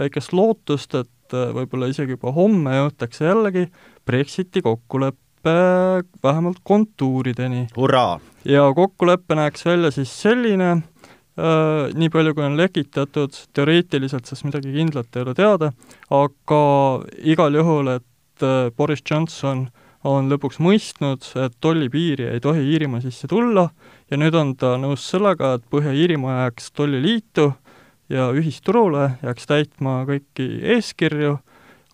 väikest 0.00 0.36
lootust, 0.36 0.94
et 1.00 1.32
võib-olla 1.32 1.88
isegi 1.88 2.16
juba 2.16 2.32
homme 2.34 2.76
jõutakse 2.76 3.24
jällegi 3.24 3.68
Brexiti 4.04 4.60
kokkuleppe 4.64 5.20
kokkulepe 5.20 5.29
vähemalt 6.22 6.60
kontuurideni. 6.64 7.66
ja 8.44 8.72
kokkulepe 8.74 9.34
näeks 9.34 9.64
välja 9.66 9.90
siis 9.90 10.12
selline 10.22 10.70
äh,, 10.70 11.90
nii 11.94 12.10
palju 12.10 12.34
kui 12.34 12.44
on 12.44 12.56
lekitatud, 12.56 13.36
teoreetiliselt 13.52 14.26
sest 14.26 14.44
midagi 14.44 14.72
kindlat 14.72 15.16
ei 15.16 15.22
ole 15.22 15.34
teada, 15.34 15.72
aga 16.10 16.62
igal 17.22 17.54
juhul, 17.54 17.94
et 17.96 18.44
äh, 18.46 18.70
Boris 18.76 19.02
Johnson 19.10 19.68
on 20.04 20.30
lõpuks 20.32 20.60
mõistnud, 20.64 21.24
et 21.36 21.56
tollipiiri 21.60 22.30
ei 22.32 22.40
tohi 22.40 22.64
Iirimaa 22.72 23.02
sisse 23.04 23.28
tulla 23.28 23.68
ja 24.10 24.16
nüüd 24.20 24.36
on 24.36 24.54
ta 24.56 24.76
nõus 24.80 25.04
sellega, 25.10 25.54
et 25.56 25.66
Põhja-Iirimaa 25.72 26.38
jääks 26.44 26.70
tolliliitu 26.72 27.50
ja 28.10 28.30
ühisturule, 28.34 29.10
jääks 29.22 29.46
täitma 29.50 30.00
kõiki 30.08 30.48
eeskirju, 30.74 31.36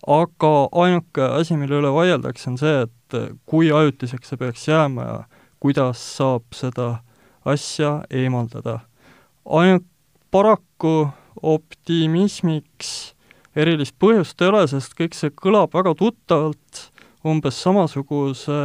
aga 0.07 0.53
ainuke 0.83 1.25
asi, 1.39 1.57
mille 1.59 1.81
üle 1.81 1.91
vaieldakse, 1.93 2.49
on 2.53 2.57
see, 2.61 2.85
et 2.87 2.93
et 3.13 3.35
kui 3.45 3.71
ajutiseks 3.71 4.29
see 4.29 4.37
peaks 4.37 4.67
jääma 4.67 5.03
ja 5.03 5.17
kuidas 5.59 6.01
saab 6.17 6.43
seda 6.53 6.99
asja 7.45 8.03
eemaldada. 8.09 8.79
ainult 9.45 9.85
paraku 10.31 11.07
optimismiks 11.41 13.13
erilist 13.55 13.95
põhjust 13.99 14.41
ei 14.41 14.51
ole, 14.51 14.67
sest 14.67 14.93
kõik 14.97 15.15
see 15.17 15.31
kõlab 15.33 15.73
väga 15.73 15.95
tuttavalt, 15.97 16.83
umbes 17.25 17.57
samasuguse 17.63 18.57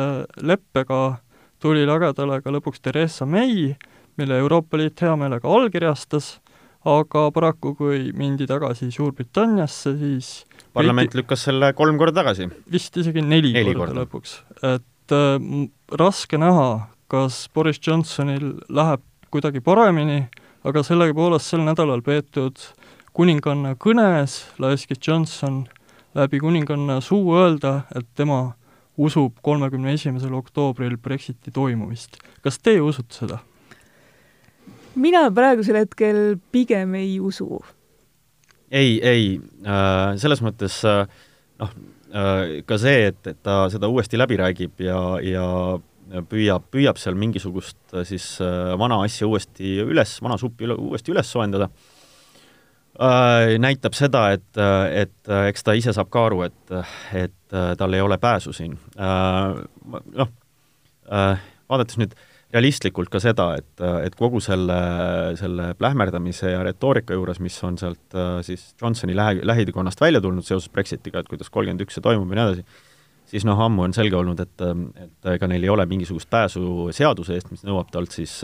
leppega 0.43 1.19
tuli 1.63 1.87
lagedale 1.87 2.41
ka 2.43 2.53
lõpuks 2.53 2.83
Theresa 2.83 3.27
May, 3.27 3.73
mille 4.19 4.39
Euroopa 4.43 4.77
Liit 4.77 5.01
hea 5.01 5.15
meelega 5.17 5.49
allkirjastas, 5.49 6.42
aga 6.89 7.29
paraku, 7.35 7.75
kui 7.79 8.11
mindi 8.17 8.47
tagasi 8.51 8.91
Suurbritanniasse, 8.95 9.95
siis 10.01 10.31
parlament 10.75 11.15
lükkas 11.15 11.47
selle 11.49 11.73
kolm 11.79 11.99
korda 12.01 12.23
tagasi. 12.23 12.49
vist 12.73 12.97
isegi 12.97 13.23
neli, 13.23 13.53
neli 13.53 13.75
korda, 13.75 13.93
korda 13.93 14.05
lõpuks. 14.05 14.37
et 14.63 15.17
äh, 15.17 15.69
raske 15.99 16.39
näha, 16.39 16.89
kas 17.13 17.49
Boris 17.55 17.81
Johnsonil 17.87 18.55
läheb 18.69 19.05
kuidagi 19.31 19.61
paremini, 19.65 20.27
aga 20.65 20.83
sellegipoolest 20.83 21.53
sel 21.53 21.63
nädalal 21.67 22.03
peetud 22.03 22.59
kuninganna 23.13 23.77
kõnes 23.77 24.43
laskis 24.63 25.01
Johnson 25.07 25.67
läbi 26.17 26.41
kuninganna 26.41 27.01
suu 27.01 27.37
öelda, 27.37 27.83
et 27.97 28.09
tema 28.17 28.55
usub 28.97 29.39
kolmekümne 29.43 29.95
esimesel 29.97 30.35
oktoobril 30.37 30.97
Brexiti 30.97 31.51
toimumist. 31.51 32.19
kas 32.43 32.59
teie 32.59 32.81
usute 32.81 33.15
seda? 33.15 33.39
Mina 34.95 35.27
praegusel 35.35 35.83
hetkel 35.83 36.23
pigem 36.53 36.95
ei 36.99 37.21
usu 37.21 37.61
ei, 38.73 38.97
ei, 39.05 39.41
äh, 39.67 40.15
selles 40.21 40.43
mõttes 40.45 40.79
äh, 40.89 41.05
noh, 41.61 41.73
äh, 42.17 42.61
ka 42.69 42.79
see, 42.81 43.09
et, 43.11 43.21
et 43.29 43.41
ta 43.45 43.67
seda 43.73 43.91
uuesti 43.93 44.21
läbi 44.21 44.39
räägib 44.41 44.81
ja, 44.85 44.99
ja 45.25 45.47
püüab, 46.29 46.69
püüab 46.73 47.01
seal 47.01 47.17
mingisugust 47.19 47.97
siis 48.09 48.27
vana 48.81 49.01
asja 49.05 49.29
uuesti 49.29 49.79
üles, 49.85 50.17
vana 50.25 50.37
suppi 50.41 50.67
üle, 50.67 50.77
uuesti 50.77 51.13
üles 51.15 51.31
soojendada, 51.31 51.71
näitab 53.63 53.97
seda, 53.97 54.27
et, 54.37 54.61
et 54.93 55.31
eks 55.49 55.65
ta 55.65 55.73
ise 55.79 55.95
saab 55.97 56.11
ka 56.13 56.27
aru, 56.29 56.43
et, 56.45 56.75
et 57.17 57.57
tal 57.81 57.97
ei 57.97 58.05
ole 58.05 58.19
pääsu 58.21 58.53
siin. 58.53 58.75
Noh, 58.99 60.35
vaadates 61.73 61.97
nüüd 62.03 62.13
äh, 62.13 62.32
realistlikult 62.53 63.09
ka 63.13 63.21
seda, 63.23 63.49
et, 63.57 63.83
et 64.05 64.15
kogu 64.19 64.41
selle, 64.45 64.79
selle 65.41 65.73
plähmerdamise 65.79 66.53
ja 66.53 66.63
retoorika 66.67 67.17
juures, 67.17 67.41
mis 67.41 67.57
on 67.65 67.79
sealt 67.81 68.17
siis 68.45 68.75
Johnsoni 68.81 69.17
lähe, 69.17 69.41
lähikonnast 69.49 70.01
välja 70.01 70.21
tulnud 70.21 70.45
seoses 70.45 70.69
Brexitiga, 70.73 71.23
et 71.23 71.31
kuidas 71.31 71.51
kolmkümmend 71.51 71.87
üks 71.87 71.97
see 71.97 72.05
toimub 72.05 72.33
ja 72.33 72.39
nii 72.39 72.45
edasi, 72.51 72.83
siis 73.33 73.47
noh, 73.49 73.61
ammu 73.65 73.87
on 73.87 73.95
selge 73.97 74.19
olnud, 74.19 74.41
et, 74.45 74.65
et 75.07 75.31
ega 75.35 75.49
neil 75.49 75.65
ei 75.65 75.73
ole 75.73 75.87
mingisugust 75.89 76.31
pääsu 76.31 76.91
seaduse 76.93 77.37
eest, 77.37 77.53
mis 77.55 77.65
nõuab 77.65 77.93
talt 77.93 78.13
siis 78.13 78.41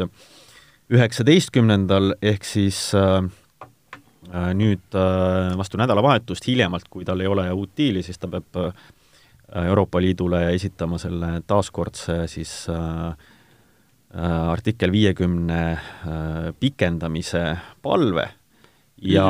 üheksateistkümnendal, 0.88 2.14
ehk 2.24 2.46
siis 2.48 2.80
äh, 2.96 3.20
nüüd 4.56 4.96
äh, 4.96 5.56
vastu 5.58 5.80
nädalavahetust 5.80 6.48
hiljemalt, 6.48 6.88
kui 6.88 7.04
tal 7.04 7.20
ei 7.20 7.28
ole 7.28 7.44
uut 7.52 7.74
diili, 7.76 8.02
siis 8.06 8.20
ta 8.20 8.30
peab 8.32 8.62
äh, 8.62 8.86
Euroopa 9.68 10.00
Liidule 10.00 10.46
esitama 10.52 10.98
selle 11.00 11.38
taaskordse 11.48 12.22
siis 12.28 12.66
Äh, 12.72 13.12
artikkel 14.16 14.92
viiekümne 14.92 15.60
äh, 15.76 16.50
pikendamise 16.60 17.58
palve. 17.82 18.30
Ja, 18.98 19.26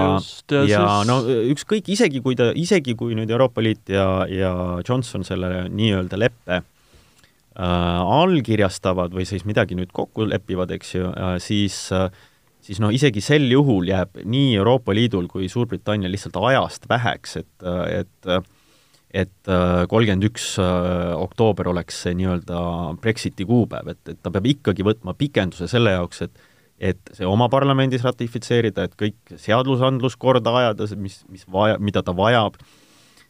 ja, 0.48 0.62
ja 0.64 0.84
siis... 0.86 1.08
no 1.10 1.18
ükskõik, 1.52 1.90
isegi 1.92 2.22
kui 2.24 2.38
ta, 2.38 2.52
isegi 2.56 2.94
kui 2.96 3.12
nüüd 3.18 3.28
Euroopa 3.28 3.60
Liit 3.60 3.90
ja, 3.92 4.24
ja 4.32 4.52
Johnson 4.80 5.26
selle 5.28 5.66
nii-öelda 5.68 6.16
leppe 6.16 6.56
äh, 6.56 7.60
allkirjastavad 7.60 9.12
või 9.12 9.28
siis 9.28 9.44
midagi 9.44 9.76
nüüd 9.76 9.92
kokku 9.92 10.24
lepivad, 10.30 10.72
eks 10.78 10.94
ju 10.94 11.10
äh,, 11.12 11.36
siis 11.44 11.82
äh, 11.92 12.08
siis 12.64 12.80
no 12.82 12.90
isegi 12.94 13.22
sel 13.24 13.46
juhul 13.50 13.88
jääb 13.88 14.22
nii 14.28 14.54
Euroopa 14.58 14.94
Liidul 14.96 15.28
kui 15.30 15.48
Suurbritannial 15.52 16.12
lihtsalt 16.12 16.36
ajast 16.50 16.88
väheks, 16.90 17.36
et, 17.42 17.68
et 17.92 18.30
äh, 18.30 18.42
et 19.14 19.48
äh, 19.48 19.86
kolmkümmend 19.88 20.26
üks 20.28 20.50
äh, 20.60 21.14
oktoober 21.16 21.70
oleks 21.72 22.02
see 22.04 22.14
nii-öelda 22.18 22.60
Brexiti 23.00 23.46
kuupäev, 23.48 23.94
et, 23.94 24.02
et 24.12 24.18
ta 24.22 24.32
peab 24.34 24.48
ikkagi 24.50 24.84
võtma 24.84 25.14
pikenduse 25.16 25.68
selle 25.70 25.96
jaoks, 25.96 26.24
et 26.28 26.46
et 26.78 27.10
see 27.10 27.26
oma 27.26 27.48
parlamendis 27.50 28.04
ratifitseerida, 28.06 28.84
et 28.86 28.92
kõik 28.94 29.32
seadusandlus 29.42 30.14
korda 30.14 30.52
ajada, 30.60 30.86
mis, 30.94 31.16
mis 31.26 31.42
vaja, 31.50 31.74
mida 31.82 32.04
ta 32.06 32.12
vajab, 32.14 32.54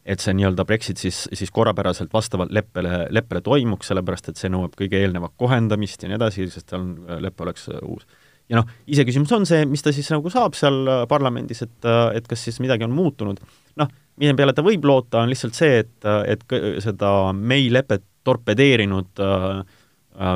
et 0.04 0.20
see 0.20 0.34
nii-öelda 0.36 0.66
Brexit 0.68 1.00
siis, 1.00 1.22
siis 1.32 1.48
korrapäraselt 1.56 2.12
vastavalt 2.12 2.52
leppele, 2.52 3.06
leppele 3.08 3.40
toimuks, 3.44 3.88
sellepärast 3.88 4.28
et 4.28 4.40
see 4.40 4.52
nõuab 4.52 4.76
kõige 4.76 5.00
eelnevat 5.00 5.32
kohendamist 5.40 6.04
ja 6.04 6.10
nii 6.10 6.18
edasi, 6.18 6.44
sest 6.52 6.68
tal 6.74 6.90
lepe 7.24 7.46
oleks 7.46 7.70
uus. 7.78 8.04
ja 8.52 8.60
noh, 8.60 8.68
iseküsimus 8.84 9.32
on 9.32 9.48
see, 9.48 9.64
mis 9.68 9.84
ta 9.84 9.96
siis 9.96 10.12
nagu 10.12 10.28
saab 10.32 10.56
seal 10.58 11.08
parlamendis, 11.08 11.64
et, 11.64 11.90
et 12.20 12.28
kas 12.28 12.44
siis 12.44 12.60
midagi 12.60 12.84
on 12.84 12.92
muutunud, 12.96 13.40
noh, 13.80 13.96
mille 14.18 14.34
peale 14.38 14.54
ta 14.54 14.64
võib 14.66 14.86
loota, 14.88 15.22
on 15.22 15.32
lihtsalt 15.32 15.56
see, 15.56 15.82
et, 15.84 16.08
et 16.26 16.56
seda 16.84 17.32
May 17.36 17.68
lepet 17.72 18.04
torpedeerinud 18.26 19.22
äh, 19.24 19.60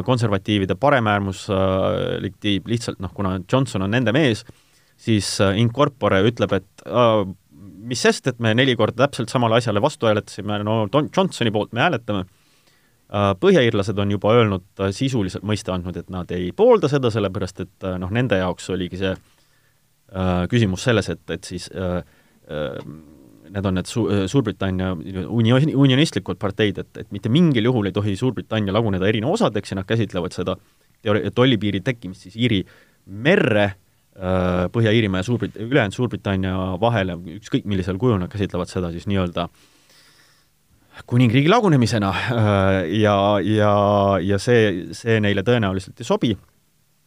konservatiivide 0.06 0.76
paremäärmuslik 0.78 2.36
tiib 2.40 2.68
lihtsalt 2.70 3.02
noh, 3.02 3.12
kuna 3.14 3.38
Johnson 3.52 3.82
on 3.86 3.92
nende 3.92 4.14
mees, 4.14 4.44
siis 4.96 5.34
äh, 5.42 5.58
in 5.60 5.72
corpore 5.74 6.22
ütleb, 6.28 6.54
et 6.60 6.86
äh, 6.86 7.24
mis 7.82 8.02
sest, 8.02 8.30
et 8.30 8.38
me 8.38 8.54
neli 8.54 8.76
korda 8.78 9.06
täpselt 9.06 9.32
samale 9.32 9.58
asjale 9.58 9.82
vastu 9.82 10.06
hääletasime, 10.06 10.62
no 10.62 10.86
Johnsoni 10.92 11.50
poolt 11.54 11.74
me 11.74 11.84
hääletame. 11.86 12.24
Põhjaiirlased 13.12 13.98
on 14.00 14.08
juba 14.14 14.30
öelnud, 14.32 14.62
sisuliselt 14.96 15.42
mõista 15.44 15.74
andnud, 15.74 15.98
et 16.00 16.08
nad 16.08 16.30
ei 16.32 16.46
poolda 16.56 16.88
seda, 16.88 17.10
sellepärast 17.12 17.58
et 17.60 17.86
noh, 18.00 18.08
nende 18.14 18.38
jaoks 18.40 18.70
oligi 18.72 18.96
see 19.02 19.10
äh, 19.12 20.46
küsimus 20.48 20.86
selles, 20.86 21.08
et, 21.12 21.22
et 21.30 21.44
siis 21.44 21.68
äh, 21.76 21.98
äh, 22.48 22.78
need 23.52 23.66
on 23.68 23.76
need 23.76 23.88
Su-, 23.88 24.06
Suurbritannia 24.28 24.92
unioni-, 25.28 25.74
unionistlikud 25.76 26.40
parteid, 26.40 26.78
et, 26.82 27.02
et 27.04 27.10
mitte 27.14 27.32
mingil 27.32 27.68
juhul 27.68 27.90
ei 27.90 27.96
tohi 27.96 28.16
Suurbritannia 28.18 28.74
laguneda 28.74 29.08
erineva 29.08 29.36
osadeks 29.36 29.72
ja 29.72 29.80
nad 29.80 29.88
käsitlevad 29.88 30.36
seda 30.36 30.56
teori-, 31.04 31.30
tollipiiri 31.34 31.82
tekkimist 31.84 32.28
siis 32.28 32.38
Iiri 32.40 32.62
merre 33.06 33.66
äh, 33.68 34.64
Põhja-Iirimaa 34.72 35.22
ja 35.22 35.28
Suurbrit-, 35.28 35.58
ülejäänud 35.60 35.96
Suurbritannia 35.96 36.56
vahele, 36.80 37.18
ükskõik 37.38 37.68
millisel 37.68 38.00
kujul 38.00 38.20
nad 38.22 38.32
käsitlevad 38.32 38.72
seda 38.72 38.92
siis 38.94 39.08
nii-öelda 39.10 39.48
kuningriigi 41.08 41.48
lagunemisena 41.48 42.10
äh, 42.12 42.78
ja, 43.00 43.16
ja, 43.44 43.74
ja 44.20 44.40
see, 44.42 44.92
see 44.96 45.20
neile 45.24 45.44
tõenäoliselt 45.46 46.00
ei 46.00 46.08
sobi 46.08 46.34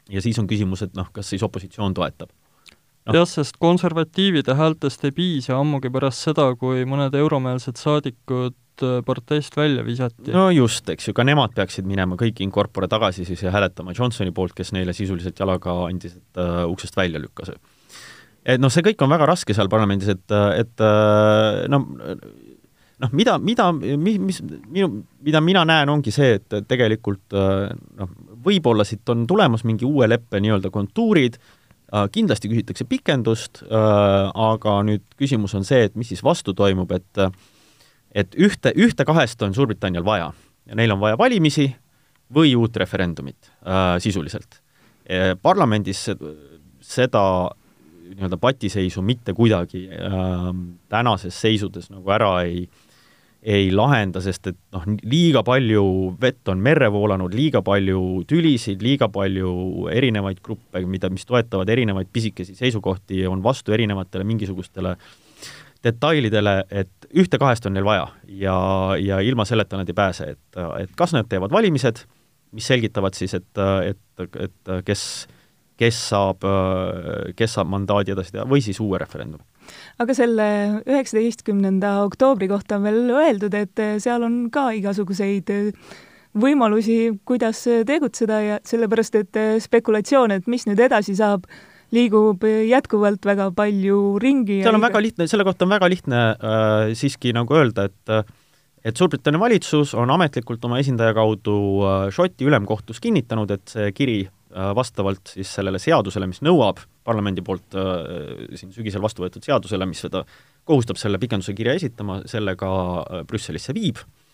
ja 0.09 0.21
siis 0.21 0.39
on 0.41 0.49
küsimus, 0.49 0.85
et 0.85 0.97
noh, 0.97 1.09
kas 1.13 1.29
siis 1.29 1.43
opositsioon 1.45 1.93
toetab. 1.97 2.29
Jah, 3.13 3.25
sest 3.29 3.59
konservatiivide 3.61 4.55
häältest 4.57 5.03
ei 5.05 5.13
piisa 5.15 5.59
ammugi 5.59 5.91
pärast 5.93 6.25
seda, 6.25 6.47
kui 6.59 6.85
mõned 6.89 7.13
euromeelsed 7.17 7.77
saadikud 7.77 8.55
äh, 8.81 8.97
parteist 9.05 9.57
välja 9.57 9.85
visati. 9.85 10.31
no 10.33 10.47
just, 10.53 10.89
eks 10.89 11.09
ju, 11.09 11.15
ka 11.17 11.25
nemad 11.27 11.53
peaksid 11.57 11.85
minema 11.89 12.17
kõik 12.19 12.41
in 12.41 12.53
corpore 12.55 12.89
tagasi 12.91 13.27
siis 13.27 13.45
ja 13.45 13.53
hääletama 13.53 13.93
Johnsoni 13.97 14.33
poolt, 14.35 14.55
kes 14.57 14.73
neile 14.75 14.95
sisuliselt 14.97 15.39
jalaga 15.39 15.77
andis, 15.85 16.17
et 16.17 16.41
uh, 16.41 16.63
uksest 16.71 16.97
välja 16.97 17.21
lükkas. 17.21 17.53
et 18.45 18.61
noh, 18.61 18.73
see 18.73 18.85
kõik 18.85 19.05
on 19.05 19.13
väga 19.13 19.29
raske 19.29 19.53
seal 19.53 19.69
parlamendis, 19.69 20.09
et, 20.15 20.37
et 20.57 20.85
uh, 20.85 21.65
no 21.69 21.83
noh, 23.03 23.11
mida, 23.11 23.37
mida, 23.37 23.69
mis, 23.75 24.17
mis 24.17 24.41
minu, 24.71 25.03
mida 25.21 25.41
mina 25.43 25.65
näen, 25.67 25.91
ongi 25.91 26.13
see, 26.15 26.39
et 26.39 26.57
tegelikult 26.65 27.35
noh, 27.35 28.17
võib-olla 28.45 28.85
siit 28.87 29.09
on 29.11 29.25
tulemas 29.27 29.65
mingi 29.67 29.85
uue 29.85 30.07
leppe 30.07 30.39
nii-öelda 30.39 30.71
kontuurid, 30.71 31.35
kindlasti 32.11 32.49
küsitakse 32.51 32.85
pikendust, 32.89 33.63
aga 33.69 34.77
nüüd 34.87 35.03
küsimus 35.19 35.53
on 35.55 35.63
see, 35.67 35.85
et 35.87 35.95
mis 35.95 36.09
siis 36.11 36.23
vastu 36.25 36.55
toimub, 36.57 36.91
et 36.95 37.25
et 38.15 38.35
ühte, 38.39 38.71
ühte 38.79 39.03
kahest 39.05 39.41
on 39.43 39.53
Suurbritannial 39.55 40.05
vaja 40.07 40.29
ja 40.65 40.75
neil 40.79 40.93
on 40.95 41.01
vaja 41.01 41.17
valimisi 41.19 41.67
või 42.35 42.55
uut 42.55 42.77
referendumit 42.79 43.51
äh, 43.67 43.97
sisuliselt. 43.99 44.61
parlamendis 45.41 46.07
seda 46.81 47.21
nii-öelda 48.05 48.37
patiseisu 48.41 49.01
mitte 49.01 49.33
kuidagi 49.33 49.83
äh, 49.89 50.47
tänases 50.89 51.41
seisudes 51.41 51.91
nagu 51.91 52.09
ära 52.09 52.31
ei 52.41 52.63
äh, 52.63 52.84
ei 53.45 53.67
lahenda, 53.73 54.21
sest 54.25 54.49
et 54.49 54.57
noh, 54.73 54.85
liiga 55.05 55.43
palju 55.45 55.83
vett 56.21 56.49
on 56.49 56.61
merre 56.65 56.87
voolanud, 56.93 57.33
liiga 57.37 57.61
palju 57.65 58.23
tülisid, 58.29 58.81
liiga 58.81 59.05
palju 59.13 59.85
erinevaid 59.93 60.41
gruppe, 60.45 60.81
mida, 60.89 61.11
mis 61.13 61.27
toetavad 61.29 61.69
erinevaid 61.69 62.09
pisikesi 62.13 62.57
seisukohti 62.57 63.21
ja 63.21 63.29
on 63.29 63.43
vastu 63.45 63.75
erinevatele 63.77 64.25
mingisugustele 64.25 64.95
detailidele, 65.85 66.55
et 66.73 67.09
ühte-kahest 67.13 67.69
on 67.69 67.75
neil 67.77 67.85
vaja 67.85 68.07
ja, 68.41 68.57
ja 68.97 69.21
ilma 69.21 69.45
selleta 69.45 69.77
nad 69.77 69.89
ei 69.89 69.97
pääse, 69.97 70.31
et, 70.33 70.61
et 70.81 70.97
kas 70.97 71.13
nad 71.13 71.29
teevad 71.29 71.53
valimised, 71.53 72.01
mis 72.57 72.65
selgitavad 72.65 73.13
siis, 73.13 73.37
et, 73.37 73.63
et, 73.91 74.25
et 74.41 74.73
kes, 74.87 75.03
kes 75.77 76.01
saab, 76.09 76.47
kes 77.37 77.59
saab 77.59 77.69
mandaadi 77.69 78.15
edasi 78.15 78.39
teha, 78.39 78.49
või 78.49 78.65
siis 78.65 78.81
uue 78.81 78.97
referendumi 79.01 79.45
aga 80.01 80.15
selle 80.17 80.47
üheksateistkümnenda 80.85 81.97
oktoobri 82.05 82.49
kohta 82.51 82.79
on 82.79 82.87
veel 82.87 83.13
öeldud, 83.13 83.55
et 83.57 83.85
seal 84.03 84.25
on 84.25 84.45
ka 84.53 84.69
igasuguseid 84.77 85.51
võimalusi, 86.35 87.15
kuidas 87.27 87.63
tegutseda 87.87 88.41
ja 88.43 88.59
sellepärast, 88.67 89.15
et 89.21 89.39
spekulatsioon, 89.63 90.35
et 90.35 90.49
mis 90.51 90.67
nüüd 90.67 90.81
edasi 90.83 91.15
saab, 91.15 91.47
liigub 91.95 92.43
jätkuvalt 92.43 93.25
väga 93.25 93.51
palju 93.55 94.17
ringi. 94.21 94.61
seal 94.65 94.77
on 94.77 94.83
väga 94.83 95.01
lihtne, 95.03 95.29
selle 95.31 95.45
kohta 95.47 95.67
on 95.67 95.75
väga 95.75 95.89
lihtne 95.91 96.23
äh, 96.33 96.95
siiski 96.97 97.33
nagu 97.35 97.55
öelda, 97.55 97.87
et 97.91 98.33
et 98.85 98.97
Suurbritannia 98.97 99.41
valitsus 99.41 99.95
on 99.97 100.11
ametlikult 100.13 100.65
oma 100.67 100.77
esindaja 100.81 101.15
kaudu 101.17 101.57
äh, 101.81 102.07
Šoti 102.13 102.45
ülemkohtus 102.45 102.99
kinnitanud, 103.01 103.51
et 103.55 103.71
see 103.71 103.91
kiri 103.97 104.19
äh, 104.27 104.34
vastavalt 104.55 105.33
siis 105.35 105.49
sellele 105.57 105.79
seadusele, 105.81 106.27
mis 106.31 106.41
nõuab 106.45 106.79
parlamendi 107.05 107.43
poolt 107.45 107.75
äh, 107.77 108.51
siin 108.57 108.73
sügisel 108.75 109.03
vastu 109.03 109.25
võetud 109.25 109.45
seadusele, 109.45 109.87
mis 109.89 110.03
seda, 110.05 110.23
kohustab 110.67 110.99
selle 110.99 111.19
pikenduse 111.21 111.53
kirja 111.57 111.75
esitama, 111.77 112.21
selle 112.29 112.55
ka 112.59 112.69
äh, 113.03 113.25
Brüsselisse 113.27 113.75
viib. 113.77 114.01
äh,, 114.01 114.24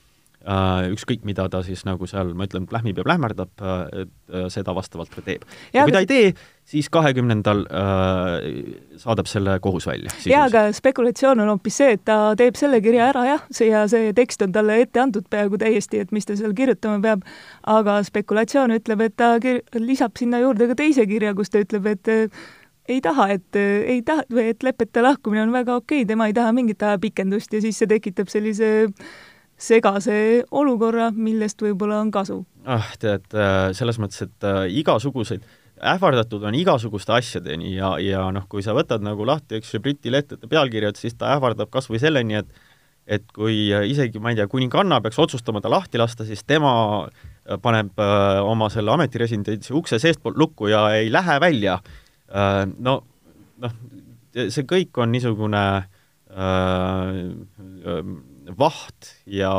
ükskõik, 0.42 1.22
mida 1.28 1.46
ta 1.50 1.62
siis 1.66 1.84
nagu 1.86 2.08
seal, 2.10 2.34
ma 2.38 2.48
ütlen, 2.48 2.66
plähmib 2.70 2.98
ja 2.98 3.06
plähmerdab 3.06 3.62
äh,, 3.62 4.06
äh, 4.34 4.48
seda 4.50 4.74
vastavalt 4.76 5.14
ka 5.14 5.22
teeb. 5.26 5.46
ja 5.74 5.86
kui 5.86 5.94
ta 5.94 6.02
ei 6.02 6.10
tee, 6.10 6.32
siis 6.66 6.90
kahekümnendal 6.90 7.66
äh, 7.70 8.48
saadab 9.02 9.30
selle 9.30 9.60
kohus 9.62 9.86
välja. 9.88 10.14
jaa, 10.26 10.48
aga 10.50 10.64
spekulatsioon 10.74 11.44
on 11.46 11.54
hoopis 11.54 11.78
see, 11.84 11.92
et 11.98 12.06
ta 12.10 12.34
teeb 12.40 12.58
selle 12.58 12.82
kirja 12.82 13.12
ära 13.12 13.26
jah, 13.28 13.44
see 13.54 13.70
ja 13.70 13.86
see 13.92 14.14
tekst 14.18 14.42
on 14.42 14.56
talle 14.56 14.80
ette 14.82 15.04
antud 15.04 15.28
peaaegu 15.30 15.62
täiesti, 15.62 16.02
et 16.02 16.16
mis 16.16 16.26
ta 16.26 16.38
seal 16.40 16.56
kirjutama 16.58 17.02
peab, 17.06 17.28
aga 17.70 18.00
spekulatsioon 18.08 18.74
ütleb, 18.80 19.06
et 19.06 19.18
ta 19.22 19.36
kir-, 19.44 19.62
lisab 19.78 20.18
sinna 20.18 20.42
juurde 20.42 20.72
ka 20.72 20.80
teise 20.82 21.06
kirja, 21.10 21.36
kus 21.38 21.54
ta 21.54 21.62
ütleb, 21.62 21.86
et 21.94 22.34
ei 22.90 23.02
taha, 23.02 23.30
et 23.36 23.58
ei 23.62 24.02
taha, 24.06 24.26
et 24.42 24.64
lepete 24.66 25.04
lahkumine 25.06 25.46
on 25.46 25.54
väga 25.54 25.76
okei 25.78 26.02
okay,, 26.02 26.08
tema 26.10 26.28
ei 26.28 26.34
taha 26.34 26.52
mingit 26.56 26.82
ajapikendust 26.82 27.54
ja 27.54 27.62
siis 27.62 27.78
see 27.78 27.90
tekitab 27.92 28.32
sellise 28.32 28.90
segase 29.62 30.16
olukorra, 30.52 31.12
millest 31.14 31.62
võib-olla 31.62 32.02
on 32.02 32.12
kasu. 32.14 32.42
ah, 32.66 32.92
tead, 33.02 33.26
äh, 33.34 33.72
selles 33.78 34.00
mõttes, 34.02 34.24
et 34.26 34.48
äh, 34.48 34.64
igasuguseid, 34.82 35.46
ähvardatud 35.92 36.44
on 36.46 36.58
igasuguste 36.58 37.14
asjadeni 37.16 37.76
ja, 37.76 37.96
ja 38.02 38.28
noh, 38.34 38.46
kui 38.50 38.62
sa 38.66 38.76
võtad 38.78 39.02
nagu 39.06 39.26
lahti, 39.26 39.58
eks 39.58 39.74
ju, 39.74 39.82
Briti 39.82 40.14
lehtede 40.14 40.50
pealkirjad, 40.50 41.00
siis 41.00 41.18
ta 41.18 41.34
ähvardab 41.36 41.72
kas 41.74 41.90
või 41.90 42.02
selleni, 42.02 42.42
et 42.42 42.70
et 43.12 43.24
kui 43.34 43.72
äh, 43.74 43.88
isegi, 43.90 44.22
ma 44.22 44.32
ei 44.32 44.38
tea, 44.38 44.46
kuninganna 44.48 45.02
peaks 45.02 45.18
otsustama 45.20 45.62
ta 45.62 45.72
lahti 45.74 45.98
lasta, 46.00 46.26
siis 46.26 46.44
tema 46.48 47.10
paneb 47.62 47.98
oma 48.46 48.68
selle 48.70 48.94
ametiresidentsi 48.94 49.74
ukse 49.74 49.98
seestpoolt 50.00 50.38
lukku 50.38 50.70
ja 50.70 50.84
ei 50.94 51.10
lähe 51.12 51.40
välja 51.42 51.80
no 52.78 52.94
noh, 53.62 53.74
see 54.34 54.66
kõik 54.68 55.00
on 55.02 55.12
niisugune 55.14 55.64
äh, 55.82 55.88
vaht 58.60 59.14
ja, 59.26 59.54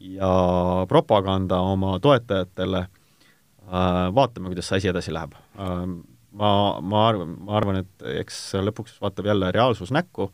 ja 0.00 0.32
propaganda 0.88 1.60
oma 1.60 1.98
toetajatele 2.02 2.84
äh,, 2.86 4.08
vaatame, 4.14 4.52
kuidas 4.52 4.70
see 4.70 4.82
asi 4.82 4.92
edasi 4.92 5.14
läheb 5.14 5.34
äh,. 5.36 5.86
ma, 6.32 6.52
ma 6.80 7.08
arvan, 7.08 7.36
ma 7.46 7.56
arvan, 7.58 7.82
et 7.82 8.06
eks 8.22 8.44
lõpuks 8.68 9.00
vaatab 9.02 9.30
jälle 9.32 9.52
reaalsus 9.52 9.92
näkku 9.94 10.30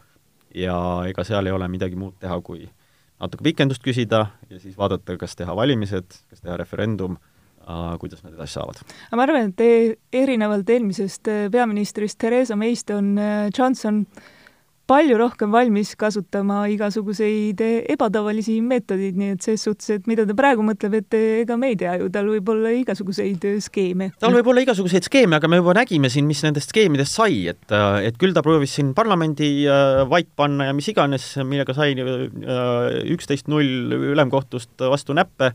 ja 0.55 0.77
ega 1.09 1.25
seal 1.27 1.47
ei 1.47 1.55
ole 1.55 1.69
midagi 1.69 1.99
muud 1.99 2.17
teha, 2.21 2.41
kui 2.45 2.69
natuke 3.19 3.45
pikendust 3.51 3.83
küsida 3.85 4.29
ja 4.51 4.61
siis 4.61 4.79
vaadata, 4.79 5.17
kas 5.21 5.37
teha 5.37 5.57
valimised, 5.57 6.21
kas 6.31 6.41
teha 6.41 6.57
referendum 6.61 7.19
äh,, 7.19 7.95
kuidas 8.01 8.25
nad 8.25 8.35
edasi 8.35 8.59
saavad. 8.59 8.83
ma 9.13 9.27
arvan, 9.27 9.53
et 9.53 10.19
erinevalt 10.23 10.71
eelmisest 10.71 11.29
äh, 11.29 11.47
peaministrist 11.53 12.19
Theresa 12.19 12.57
Mayst 12.57 12.91
on 12.95 13.17
äh, 13.19 13.49
Johnson 13.59 14.07
palju 14.89 15.19
rohkem 15.21 15.53
valmis 15.53 15.93
kasutama 16.01 16.63
igasuguseid 16.73 17.61
äh, 17.65 17.77
ebatavalisi 17.95 18.59
meetodeid, 18.65 19.19
nii 19.21 19.35
et 19.37 19.45
ses 19.45 19.65
suhtes, 19.67 19.91
et 19.99 20.09
mida 20.11 20.25
ta 20.29 20.37
praegu 20.39 20.65
mõtleb, 20.65 20.99
et 21.03 21.19
ega 21.45 21.59
me 21.61 21.73
ei 21.75 21.79
tea 21.81 21.99
ju, 22.01 22.09
tal 22.15 22.31
võib 22.33 22.53
olla 22.55 22.73
igasuguseid 22.79 23.45
skeeme. 23.65 24.11
tal 24.23 24.37
võib 24.37 24.51
olla 24.53 24.65
igasuguseid 24.65 25.09
skeeme, 25.09 25.39
aga 25.39 25.51
me 25.51 25.61
juba 25.61 25.77
nägime 25.79 26.11
siin, 26.13 26.29
mis 26.29 26.43
nendest 26.47 26.73
skeemidest 26.73 27.21
sai, 27.21 27.41
et, 27.53 27.77
et 28.05 28.21
küll 28.21 28.37
ta 28.37 28.45
proovis 28.45 28.79
siin 28.79 28.95
parlamendi 28.97 29.51
vait 30.11 30.29
panna 30.37 30.71
ja 30.71 30.77
mis 30.77 30.89
iganes, 30.91 31.31
millega 31.45 31.77
sai 31.77 31.93
üksteist 33.15 33.51
null 33.53 33.99
ülemkohtust 34.15 34.89
vastu 34.89 35.17
näppe 35.17 35.53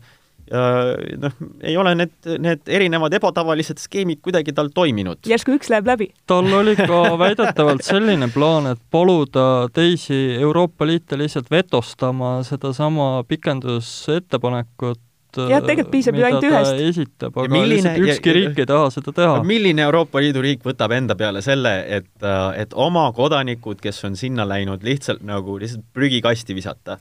noh, 0.50 1.36
ei 1.64 1.76
ole 1.76 1.94
need, 1.96 2.12
need 2.42 2.68
erinevad 2.68 3.14
ebatavalised 3.16 3.80
skeemid 3.80 4.20
kuidagi 4.24 4.52
tal 4.56 4.68
toiminud. 4.74 5.22
järsku 5.28 5.56
üks 5.56 5.70
läheb 5.72 5.88
läbi. 5.88 6.10
tal 6.28 6.50
oli 6.60 6.76
ka 6.76 7.00
väidetavalt 7.20 7.84
selline 7.86 8.28
plaan, 8.34 8.68
et 8.74 8.82
paluda 8.92 9.70
teisi 9.72 10.36
Euroopa 10.40 10.86
Liite 10.86 11.18
lihtsalt 11.18 11.50
vetostama 11.50 12.36
sedasama 12.44 13.24
pikendusettepanekut, 13.28 15.00
jah, 15.48 15.64
tegelikult 15.64 15.92
piisab 15.96 16.20
ju 16.20 16.28
ainult 16.28 16.46
ühest. 16.50 16.84
esitab, 16.90 17.40
aga 17.40 17.48
milline, 17.56 17.72
lihtsalt 17.72 18.04
ükski 18.04 18.32
ja, 18.32 18.38
riik 18.38 18.62
ei 18.62 18.68
taha 18.68 18.92
seda 18.94 19.16
teha. 19.16 19.42
milline 19.48 19.88
Euroopa 19.88 20.22
Liidu 20.22 20.44
riik 20.44 20.64
võtab 20.66 20.92
enda 20.96 21.16
peale 21.16 21.42
selle, 21.46 21.76
et, 21.88 22.12
et 22.60 22.76
oma 22.76 23.08
kodanikud, 23.16 23.80
kes 23.82 24.04
on 24.10 24.20
sinna 24.20 24.46
läinud, 24.48 24.84
lihtsalt 24.84 25.24
nagu 25.24 25.56
lihtsalt 25.62 25.88
prügikasti 25.96 26.56
visata 26.56 27.00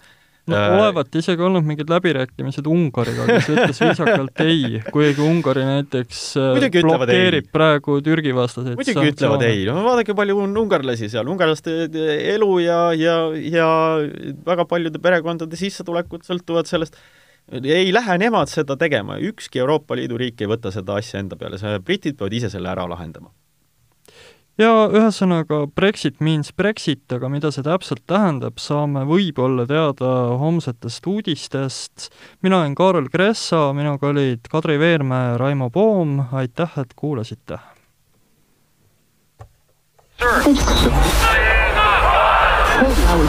no 0.51 0.57
äh, 0.57 0.73
olevat 0.75 1.15
isegi 1.15 1.43
olnud 1.45 1.65
mingid 1.67 1.91
läbirääkimised 1.91 2.67
Ungariga, 2.69 3.25
kes 3.29 3.49
ütles 3.53 3.79
viisakalt 3.83 4.41
ei, 4.43 4.81
kuigi 4.91 5.23
Ungari 5.23 5.63
näiteks 5.67 6.23
äh, 6.39 6.49
Muidugi 6.57 6.83
blokeerib 6.83 7.49
praegu 7.55 7.99
Türgi 8.05 8.33
vastaseid 8.35 8.79
muidugi 8.79 9.13
ütlevad 9.13 9.45
ei, 9.47 9.63
no 9.69 9.79
vaadake, 9.85 10.15
palju 10.17 10.41
on 10.43 10.55
ungarlasi 10.65 11.11
seal, 11.13 11.29
ungarlaste 11.31 11.75
elu 12.35 12.51
ja, 12.63 12.79
ja, 12.97 13.17
ja 13.33 13.69
väga 14.47 14.67
paljude 14.69 15.01
perekondade 15.03 15.59
sissetulekud 15.59 16.27
sõltuvad 16.27 16.67
sellest, 16.69 16.99
ei 17.51 17.91
lähe 17.95 18.17
nemad 18.19 18.51
seda 18.51 18.75
tegema, 18.79 19.19
ükski 19.19 19.63
Euroopa 19.63 19.95
Liidu 19.99 20.19
riik 20.19 20.43
ei 20.43 20.51
võta 20.51 20.71
seda 20.75 20.99
asja 20.99 21.23
enda 21.23 21.39
peale, 21.39 21.59
britid 21.83 22.19
peavad 22.19 22.35
ise 22.39 22.51
selle 22.51 22.71
ära 22.71 22.87
lahendama 22.89 23.31
ja 24.58 24.72
ühesõnaga, 24.90 25.66
Brexit 25.74 26.20
means 26.20 26.52
Brexit, 26.52 27.06
aga 27.12 27.30
mida 27.32 27.52
see 27.54 27.64
täpselt 27.66 28.02
tähendab, 28.10 28.58
saame 28.62 29.04
võib-olla 29.08 29.66
teada 29.66 30.12
homsetest 30.40 31.06
uudistest. 31.06 32.10
mina 32.42 32.60
olen 32.60 32.74
Kaarel 32.74 33.08
Kressa, 33.08 33.72
minuga 33.72 34.08
olid 34.10 34.48
Kadri 34.50 34.78
Veermäe 34.78 35.32
ja 35.32 35.38
Raimo 35.38 35.70
Poom, 35.70 36.20
aitäh, 36.32 36.78
et 36.78 36.94
kuulasite! 36.96 37.58
Sir. 40.18 41.18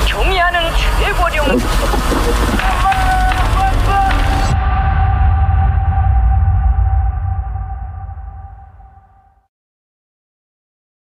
경의하는 0.07 0.59
최고령 0.99 1.45